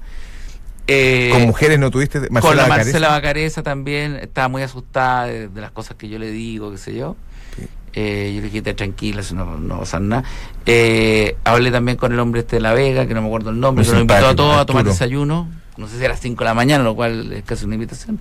Eh, 0.88 1.30
Con 1.32 1.44
mujeres 1.44 1.78
no 1.78 1.92
tuviste. 1.92 2.20
con 2.20 2.34
Marcela 2.34 2.56
la 2.56 2.64
Bacareza? 2.64 2.86
Marcela 2.90 3.10
Bacareza 3.10 3.64
también 3.64 4.16
estaba 4.16 4.48
muy 4.48 4.64
asustada 4.64 5.28
de, 5.28 5.48
de 5.48 5.62
las 5.62 5.72
cosas 5.72 5.96
que 5.98 6.10
yo 6.10 6.18
le 6.18 6.32
digo, 6.32 6.72
qué 6.72 6.78
sé 6.80 6.96
yo. 6.96 7.16
Sí. 7.56 7.68
Eh, 7.94 8.32
yo 8.36 8.42
le 8.42 8.48
dije, 8.48 8.62
"Te 8.64 8.74
tranquila, 8.74 9.22
eso 9.22 9.36
no, 9.36 9.58
no 9.58 9.70
va 9.70 9.76
a 9.76 9.80
pasar 9.82 10.02
nada. 10.02 10.24
Eh, 10.66 11.36
hablé 11.44 11.70
también 11.70 11.96
con 11.98 12.12
el 12.12 12.20
hombre 12.20 12.42
este 12.42 12.56
de 12.56 12.62
La 12.64 12.74
Vega, 12.74 13.06
que 13.06 13.14
no 13.14 13.22
me 13.22 13.28
acuerdo 13.28 13.52
el 13.52 13.60
nombre, 13.60 13.86
que 13.86 13.92
nos 13.92 14.02
invitó 14.02 14.28
a 14.28 14.36
todos 14.36 14.58
a 14.58 14.66
tomar 14.66 14.84
desayuno. 14.84 15.48
No 15.78 15.88
sé 15.88 16.00
si 16.00 16.06
a 16.06 16.10
las 16.10 16.20
5 16.20 16.40
de 16.44 16.46
la 16.46 16.54
mañana, 16.56 16.84
lo 16.84 16.96
cual 16.96 17.32
es 17.34 17.44
casi 17.44 17.66
una 17.66 17.76
invitación. 17.76 18.20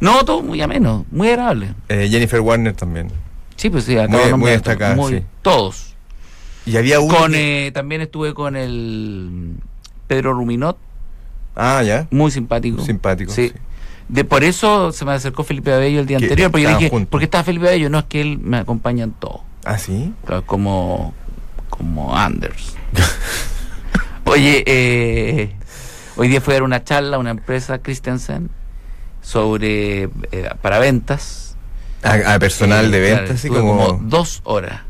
No, 0.00 0.24
todo 0.24 0.42
muy 0.42 0.60
ameno, 0.60 1.06
muy 1.10 1.28
agradable. 1.28 1.74
Jennifer 1.88 2.40
Warner 2.40 2.74
también. 2.74 3.10
Sí, 3.58 3.68
pues 3.70 3.84
sí, 3.84 3.98
acabo 3.98 4.38
Muy- 4.96 5.12
sí. 5.12 5.22
Todos. 5.42 5.94
Y 6.64 6.76
había 6.78 7.00
uno. 7.00 7.14
Con, 7.14 7.32
que- 7.32 7.66
eh, 7.66 7.72
también 7.72 8.00
estuve 8.00 8.32
con 8.32 8.56
el 8.56 9.52
Pedro 10.06 10.32
Ruminot, 10.32 10.78
Ah, 11.56 11.82
ya. 11.82 12.06
muy 12.10 12.30
simpático. 12.30 12.82
Simpático. 12.82 13.30
Sí. 13.32 13.48
sí. 13.48 13.54
De 14.08 14.24
por 14.24 14.42
eso 14.42 14.90
se 14.92 15.04
me 15.04 15.12
acercó 15.12 15.44
Felipe 15.44 15.70
Abello 15.72 16.00
el 16.00 16.06
día 16.06 16.16
Que 16.18 16.24
anterior, 16.24 16.50
porque 16.50 16.62
yo 16.62 16.78
dije, 16.78 16.88
juntos. 16.88 17.10
¿por 17.10 17.20
qué 17.20 17.24
está 17.24 17.44
Felipe 17.44 17.68
Abello? 17.68 17.90
No, 17.90 17.98
es 17.98 18.04
que 18.06 18.22
él 18.22 18.38
me 18.38 18.56
acompaña 18.56 19.04
en 19.04 19.12
todo. 19.12 19.42
Ah, 19.64 19.76
sí. 19.76 20.14
Como, 20.46 21.12
como 21.68 22.16
Anders. 22.16 22.74
Oye, 24.24 24.62
eh, 24.66 25.52
hoy 26.16 26.28
día 26.28 26.40
fui 26.40 26.52
a 26.52 26.56
dar 26.56 26.62
una 26.62 26.84
charla 26.84 27.16
a 27.16 27.18
una 27.18 27.30
empresa, 27.30 27.78
Christensen, 27.80 28.50
sobre 29.22 30.04
eh, 30.32 30.48
para 30.62 30.78
ventas. 30.78 31.47
A, 32.02 32.34
a 32.34 32.38
personal 32.38 32.92
Eh, 32.94 32.98
de 33.00 33.08
claro, 33.10 33.24
así 33.32 33.46
estuve 33.48 33.60
como. 33.60 34.00
dos 34.04 34.40
horas. 34.44 34.82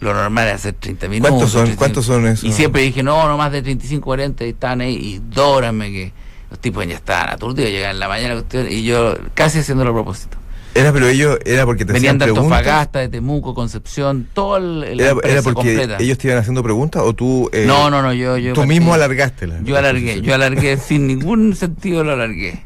Lo 0.00 0.12
normal 0.14 0.48
es 0.48 0.54
hacer 0.54 0.74
30 0.74 1.08
minutos. 1.08 1.30
¿Cuántos 1.30 1.50
son, 1.52 1.60
35. 1.64 1.78
¿Cuántos 1.78 2.04
son 2.06 2.26
esos? 2.26 2.44
Y 2.44 2.52
siempre 2.52 2.82
dije, 2.82 3.02
no, 3.04 3.28
no 3.28 3.36
más 3.38 3.52
de 3.52 3.62
35, 3.62 4.04
40, 4.04 4.44
y 4.44 4.48
estaban 4.50 4.80
ahí, 4.80 4.94
y 4.96 5.20
dórame 5.32 5.90
que 5.92 6.12
los 6.50 6.58
tipos 6.58 6.84
ya 6.86 6.94
estaban 6.96 7.28
aturdidos, 7.30 7.70
llegaban 7.70 7.96
en 7.96 8.00
la 8.00 8.08
mañana, 8.08 8.42
y 8.68 8.82
yo 8.82 9.16
casi 9.34 9.60
haciéndolo 9.60 9.90
a 9.90 9.94
propósito. 9.94 10.36
Era, 10.74 10.90
pero 10.92 11.06
ellos, 11.06 11.38
era 11.44 11.66
porque 11.66 11.84
te 11.84 11.92
Venían 11.92 12.16
de. 12.18 12.24
Antofagasta, 12.24 12.98
de 12.98 13.10
Temuco, 13.10 13.54
Concepción, 13.54 14.26
todo 14.32 14.56
el, 14.56 14.96
la 14.96 15.02
Era, 15.04 15.14
era 15.22 15.42
porque 15.42 15.74
completa. 15.76 15.96
ellos 16.00 16.16
te 16.18 16.28
iban 16.28 16.38
haciendo 16.40 16.62
preguntas 16.62 17.02
o 17.04 17.12
tú. 17.14 17.48
eh, 17.52 17.64
no, 17.66 17.88
no, 17.90 18.00
no, 18.02 18.12
yo... 18.14 18.38
yo 18.38 18.54
Tú 18.54 18.62
partí- 18.62 18.68
mismo 18.68 18.94
alargaste 18.94 19.48
Yo 19.64 19.76
alargué, 19.76 20.20
yo 20.22 20.34
alargué, 20.34 20.78
sin 20.78 21.06
ningún 21.06 21.54
sentido 21.54 22.02
lo 22.04 22.12
alargué. 22.12 22.64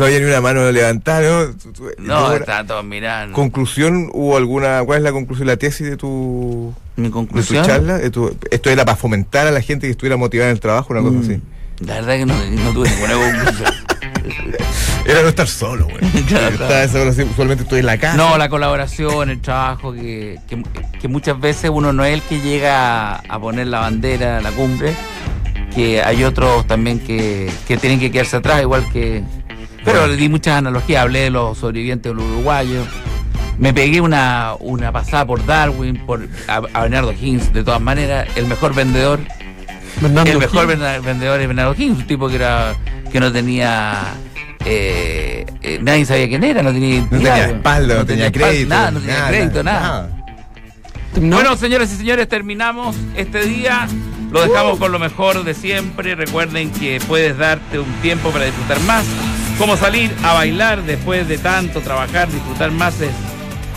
No 0.00 0.06
había 0.06 0.18
ni 0.18 0.24
una 0.26 0.40
mano 0.40 0.72
levantada, 0.72 1.20
¿no? 1.20 1.54
No, 1.98 2.32
estaban 2.34 2.66
todos 2.66 2.84
mirando. 2.84 3.34
¿Conclusión? 3.34 4.10
¿Hubo 4.12 4.36
alguna. 4.36 4.82
¿Cuál 4.84 4.98
es 4.98 5.04
la 5.04 5.12
conclusión, 5.12 5.46
la 5.46 5.56
tesis 5.56 5.88
de 5.88 5.96
tu, 5.96 6.74
Mi 6.96 7.04
de 7.04 7.08
tu 7.08 7.14
conclusión... 7.14 7.64
charla? 7.64 7.98
De 7.98 8.10
tu- 8.10 8.36
esto 8.50 8.70
era 8.70 8.84
para 8.84 8.96
fomentar 8.96 9.46
a 9.46 9.50
la 9.50 9.60
gente 9.60 9.86
que 9.86 9.92
estuviera 9.92 10.16
motivada 10.16 10.50
en 10.50 10.54
el 10.56 10.60
trabajo, 10.60 10.92
una 10.92 11.02
cosa 11.02 11.14
Mm, 11.16 11.22
así. 11.22 11.40
La 11.86 11.94
verdad 11.94 12.16
que 12.16 12.26
no, 12.26 12.34
no 12.34 12.72
tuve 12.72 12.90
ninguna 12.90 13.14
conclusión. 13.14 13.74
Era 15.06 15.22
no 15.22 15.28
estar 15.28 15.48
solo, 15.48 15.86
güey. 15.86 15.98
Claro, 16.28 17.10
usualmente 17.30 17.62
estoy 17.64 17.80
en 17.80 17.86
la 17.86 17.96
casa. 17.98 18.16
No, 18.16 18.36
la 18.36 18.48
colaboración, 18.48 19.30
el 19.30 19.40
trabajo, 19.40 19.92
que, 19.92 20.38
que, 20.48 20.62
que 21.00 21.08
muchas 21.08 21.40
veces 21.40 21.70
uno 21.72 21.92
no 21.92 22.04
es 22.04 22.14
el 22.14 22.22
que 22.22 22.40
llega 22.40 23.16
a 23.16 23.40
poner 23.40 23.66
la 23.68 23.80
bandera 23.80 24.38
a 24.38 24.40
la 24.42 24.50
cumbre, 24.52 24.92
que 25.74 26.02
hay 26.02 26.22
otros 26.24 26.66
también 26.66 26.98
que, 27.00 27.50
que 27.66 27.76
tienen 27.78 27.98
que 27.98 28.10
quedarse 28.10 28.36
atrás, 28.36 28.60
igual 28.62 28.84
que... 28.92 29.22
Pero 29.84 29.98
Bueno. 30.00 30.06
le 30.12 30.16
di 30.16 30.28
muchas 30.28 30.56
analogías, 30.58 31.02
hablé 31.02 31.20
de 31.20 31.30
los 31.30 31.58
sobrevivientes 31.58 32.10
del 32.10 32.18
uruguayo, 32.22 32.84
me 33.58 33.72
pegué 33.72 34.00
una, 34.00 34.54
una 34.58 34.92
pasada 34.92 35.26
por 35.26 35.44
Darwin, 35.46 35.96
por 36.06 36.26
a, 36.48 36.56
a 36.72 36.80
Bernardo 36.82 37.12
Higgins, 37.12 37.52
de 37.52 37.64
todas 37.64 37.80
maneras, 37.80 38.28
el 38.36 38.46
mejor 38.46 38.74
vendedor, 38.74 39.20
Bernardo 40.00 40.32
el 40.32 40.38
mejor 40.38 40.66
vendedor 40.66 41.40
es 41.40 41.46
Bernardo 41.46 41.74
Higgins, 41.74 41.98
un 41.98 42.06
tipo 42.06 42.28
que 42.28 42.36
era 42.36 42.74
que 43.10 43.20
no 43.20 43.32
tenía... 43.32 43.98
eh, 44.64 45.44
eh, 45.62 45.78
nadie 45.82 46.04
sabía 46.06 46.28
quién 46.28 46.44
era, 46.44 46.62
no 46.62 46.72
tenía 46.72 47.00
No 47.00 47.08
tenía 47.08 47.46
espalda, 47.46 47.94
no, 47.96 48.06
tenía 48.06 48.30
crédito. 48.32 48.68
Nada, 48.68 48.90
no 48.92 49.00
tenía 49.00 49.28
crédito, 49.28 49.62
nada. 49.62 50.10
Bueno, 51.16 51.56
señoras 51.56 51.92
y 51.92 51.96
señores, 51.96 52.28
terminamos 52.28 52.94
este 53.16 53.44
día. 53.44 53.88
Lo 54.30 54.42
dejamos 54.42 54.78
con 54.78 54.92
lo 54.92 55.00
mejor 55.00 55.42
de 55.42 55.54
siempre. 55.54 56.14
Recuerden 56.14 56.70
que 56.70 57.00
puedes 57.08 57.36
darte 57.36 57.80
un 57.80 57.92
tiempo 58.00 58.30
para 58.30 58.44
disfrutar 58.44 58.78
más. 58.82 59.04
Como 59.60 59.76
salir 59.76 60.10
a 60.22 60.32
bailar 60.32 60.84
después 60.84 61.28
de 61.28 61.36
tanto 61.36 61.82
trabajar, 61.82 62.32
disfrutar 62.32 62.70
más 62.70 62.98
es 63.02 63.10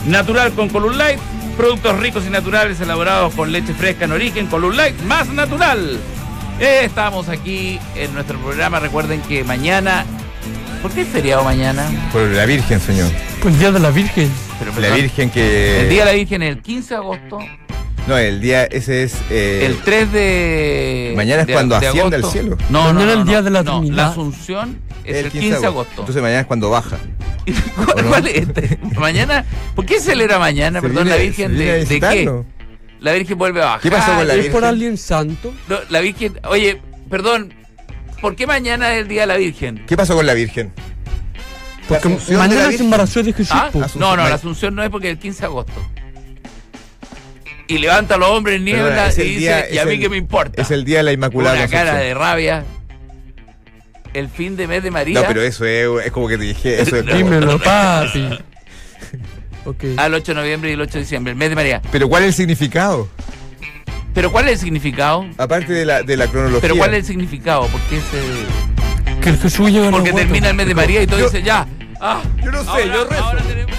natural 0.08 0.54
con 0.54 0.70
Column 0.70 0.98
Light. 0.98 1.20
Productos 1.58 2.00
ricos 2.00 2.24
y 2.26 2.30
naturales 2.30 2.80
elaborados 2.80 3.34
con 3.34 3.52
leche 3.52 3.74
fresca 3.74 4.06
en 4.06 4.14
origen. 4.14 4.48
Column 4.48 4.78
Light, 4.78 4.98
más 5.02 5.28
natural. 5.28 6.00
Eh, 6.62 6.84
Estamos 6.86 7.28
aquí 7.28 7.82
en 7.96 8.14
nuestro 8.14 8.40
programa. 8.40 8.80
Recuerden 8.80 9.20
que 9.24 9.44
mañana. 9.44 10.06
¿Por 10.82 10.92
qué 10.92 11.02
es 11.02 11.10
feriado 11.10 11.44
mañana? 11.44 11.84
Por 12.14 12.22
la 12.30 12.46
Virgen, 12.46 12.80
señor. 12.80 13.12
Pues 13.42 13.54
el 13.54 13.60
día 13.60 13.72
de 13.74 13.80
la 13.82 13.90
Virgen. 13.92 14.32
Pero, 14.60 14.72
La 14.80 14.96
Virgen 14.96 15.30
que. 15.32 15.82
El 15.82 15.90
Día 15.90 16.06
de 16.06 16.12
la 16.12 16.16
Virgen 16.16 16.44
es 16.44 16.56
el 16.56 16.62
15 16.62 16.94
de 16.94 16.96
agosto. 16.96 17.40
No, 18.08 18.18
el 18.18 18.42
día 18.42 18.66
ese 18.66 19.04
es. 19.04 19.16
eh, 19.30 19.66
El 19.66 19.78
3 19.82 20.12
de. 20.12 21.14
Mañana 21.16 21.42
es 21.42 21.48
de- 21.48 21.54
cuando 21.54 21.80
de 21.80 21.88
asciende 21.88 22.16
al 22.18 22.26
cielo. 22.26 22.58
No, 22.70 22.88
no, 22.88 22.94
Mañana 22.94 23.06
no, 23.06 23.12
el 23.14 23.20
no, 23.20 23.26
día 23.26 23.42
de 23.42 23.50
la 23.50 23.64
no, 23.64 23.80
Trinidad. 23.80 23.96
La 23.96 24.08
Asunción 24.08 24.80
es 25.06 25.16
el 25.26 25.32
15 25.32 25.60
de 25.62 25.66
agosto. 25.66 25.94
Entonces 26.02 26.22
mañana 26.22 26.42
es 26.42 26.48
cuando 26.48 26.70
baja. 26.70 26.98
¿Cuál, 27.76 28.04
no? 28.06 28.10
cuál 28.10 28.28
es 28.28 28.36
este? 28.36 28.80
Mañana. 28.98 29.46
¿Por 29.76 29.86
qué 29.86 30.00
celebra 30.02 30.38
mañana? 30.38 30.80
Se 30.82 30.88
Perdón, 30.88 31.06
viene- 31.06 31.18
la 31.18 31.24
Virgen 31.24 31.52
se 31.52 31.58
viene 31.58 31.72
a 31.72 31.76
de, 31.76 31.86
de 31.86 32.00
qué? 32.00 32.44
La 33.00 33.12
Virgen 33.14 33.38
vuelve 33.38 33.62
a 33.62 33.66
bajar. 33.66 33.82
¿Qué 33.82 33.92
pasó 33.92 34.14
con 34.16 34.28
la 34.28 34.34
¿Es 34.34 34.38
Virgen? 34.38 34.52
por 34.54 34.66
alguien 34.66 34.98
santo? 34.98 35.54
No, 35.70 35.78
la 35.90 36.00
Virgen. 36.02 36.40
Oye, 36.46 36.82
perdón. 37.10 37.54
¿Por 38.22 38.36
qué 38.38 38.48
mañana 38.48 38.94
es 38.94 39.02
el 39.02 39.08
día 39.10 39.22
de 39.22 39.28
la 39.28 39.38
Virgen? 39.38 39.84
¿Qué 39.86 39.96
pasó 39.98 40.16
con 40.16 40.26
la 40.26 40.34
Virgen? 40.34 40.72
Porque 41.88 42.08
mañana 42.38 42.72
se 42.72 42.84
embarazó 42.84 43.22
de 43.24 43.34
Jesús. 43.34 43.52
¿Ah? 43.54 43.70
No, 43.96 44.16
no, 44.16 44.28
la 44.30 44.36
Asunción 44.36 44.74
no 44.76 44.84
es 44.84 44.90
porque 44.90 45.08
es 45.08 45.14
el 45.14 45.20
15 45.20 45.40
de 45.42 45.46
agosto. 45.48 45.74
Y 47.68 47.78
levanta 47.78 48.16
a 48.16 48.18
los 48.18 48.30
hombres 48.30 48.58
en 48.58 48.66
niebla 48.66 49.06
y 49.06 49.10
dice, 49.10 49.24
día- 49.24 49.70
y 49.72 49.78
a 49.78 49.86
mí 49.86 49.94
el- 49.94 50.00
qué 50.02 50.10
me 50.10 50.18
importa. 50.18 50.62
Es 50.62 50.70
el 50.72 50.84
día 50.84 50.98
de 50.98 51.04
la 51.04 51.14
Inmaculada 51.14 51.56
Una 51.58 51.68
cara 51.68 51.96
de 51.96 52.14
rabia. 52.14 52.64
El 54.14 54.30
fin 54.30 54.56
de 54.56 54.68
mes 54.68 54.84
de 54.84 54.92
María. 54.92 55.22
No, 55.22 55.28
pero 55.28 55.42
eso 55.42 55.66
es, 55.66 55.88
es 56.06 56.12
como 56.12 56.28
que 56.28 56.38
te 56.38 56.44
dije. 56.44 56.82
Eso 56.82 56.98
es 56.98 57.06
Dímelo, 57.14 57.60
papi. 57.60 58.30
Ok. 59.66 59.84
Al 59.96 60.14
8 60.14 60.34
de 60.34 60.42
noviembre 60.42 60.70
y 60.72 60.74
el 60.74 60.82
8 60.82 60.92
de 60.96 61.00
diciembre, 61.00 61.32
el 61.32 61.38
mes 61.38 61.48
de 61.50 61.56
María. 61.56 61.82
Pero 61.90 62.10
¿cuál 62.10 62.24
es 62.24 62.28
el 62.28 62.34
significado? 62.34 63.08
¿Pero 64.14 64.30
cuál 64.30 64.46
es 64.48 64.52
el 64.56 64.60
significado? 64.60 65.26
Aparte 65.38 65.72
de 65.72 65.86
la, 65.86 66.04
de 66.04 66.18
la 66.18 66.28
cronología. 66.28 66.60
¿Pero 66.62 66.76
cuál 66.76 66.92
es 66.94 67.00
el 67.00 67.06
significado? 67.06 67.66
¿Por 67.68 67.80
qué 67.84 67.96
se...? 68.02 69.22
Que 69.22 69.30
el 69.30 69.38
Jesús 69.40 69.72
Porque 69.90 70.12
termina 70.12 70.50
el 70.50 70.56
mes 70.56 70.68
de 70.68 70.76
María 70.76 71.02
y 71.02 71.08
todo 71.08 71.20
Yo- 71.20 71.26
dice 71.30 71.42
ya. 71.44 71.66
Ah, 72.02 72.22
Yo 72.44 72.52
no 72.52 72.62
sé, 72.62 72.70
ahora- 72.70 72.86
yo 72.86 73.06
rezo. 73.06 73.24
ahora 73.24 73.42
tenemos- 73.44 73.72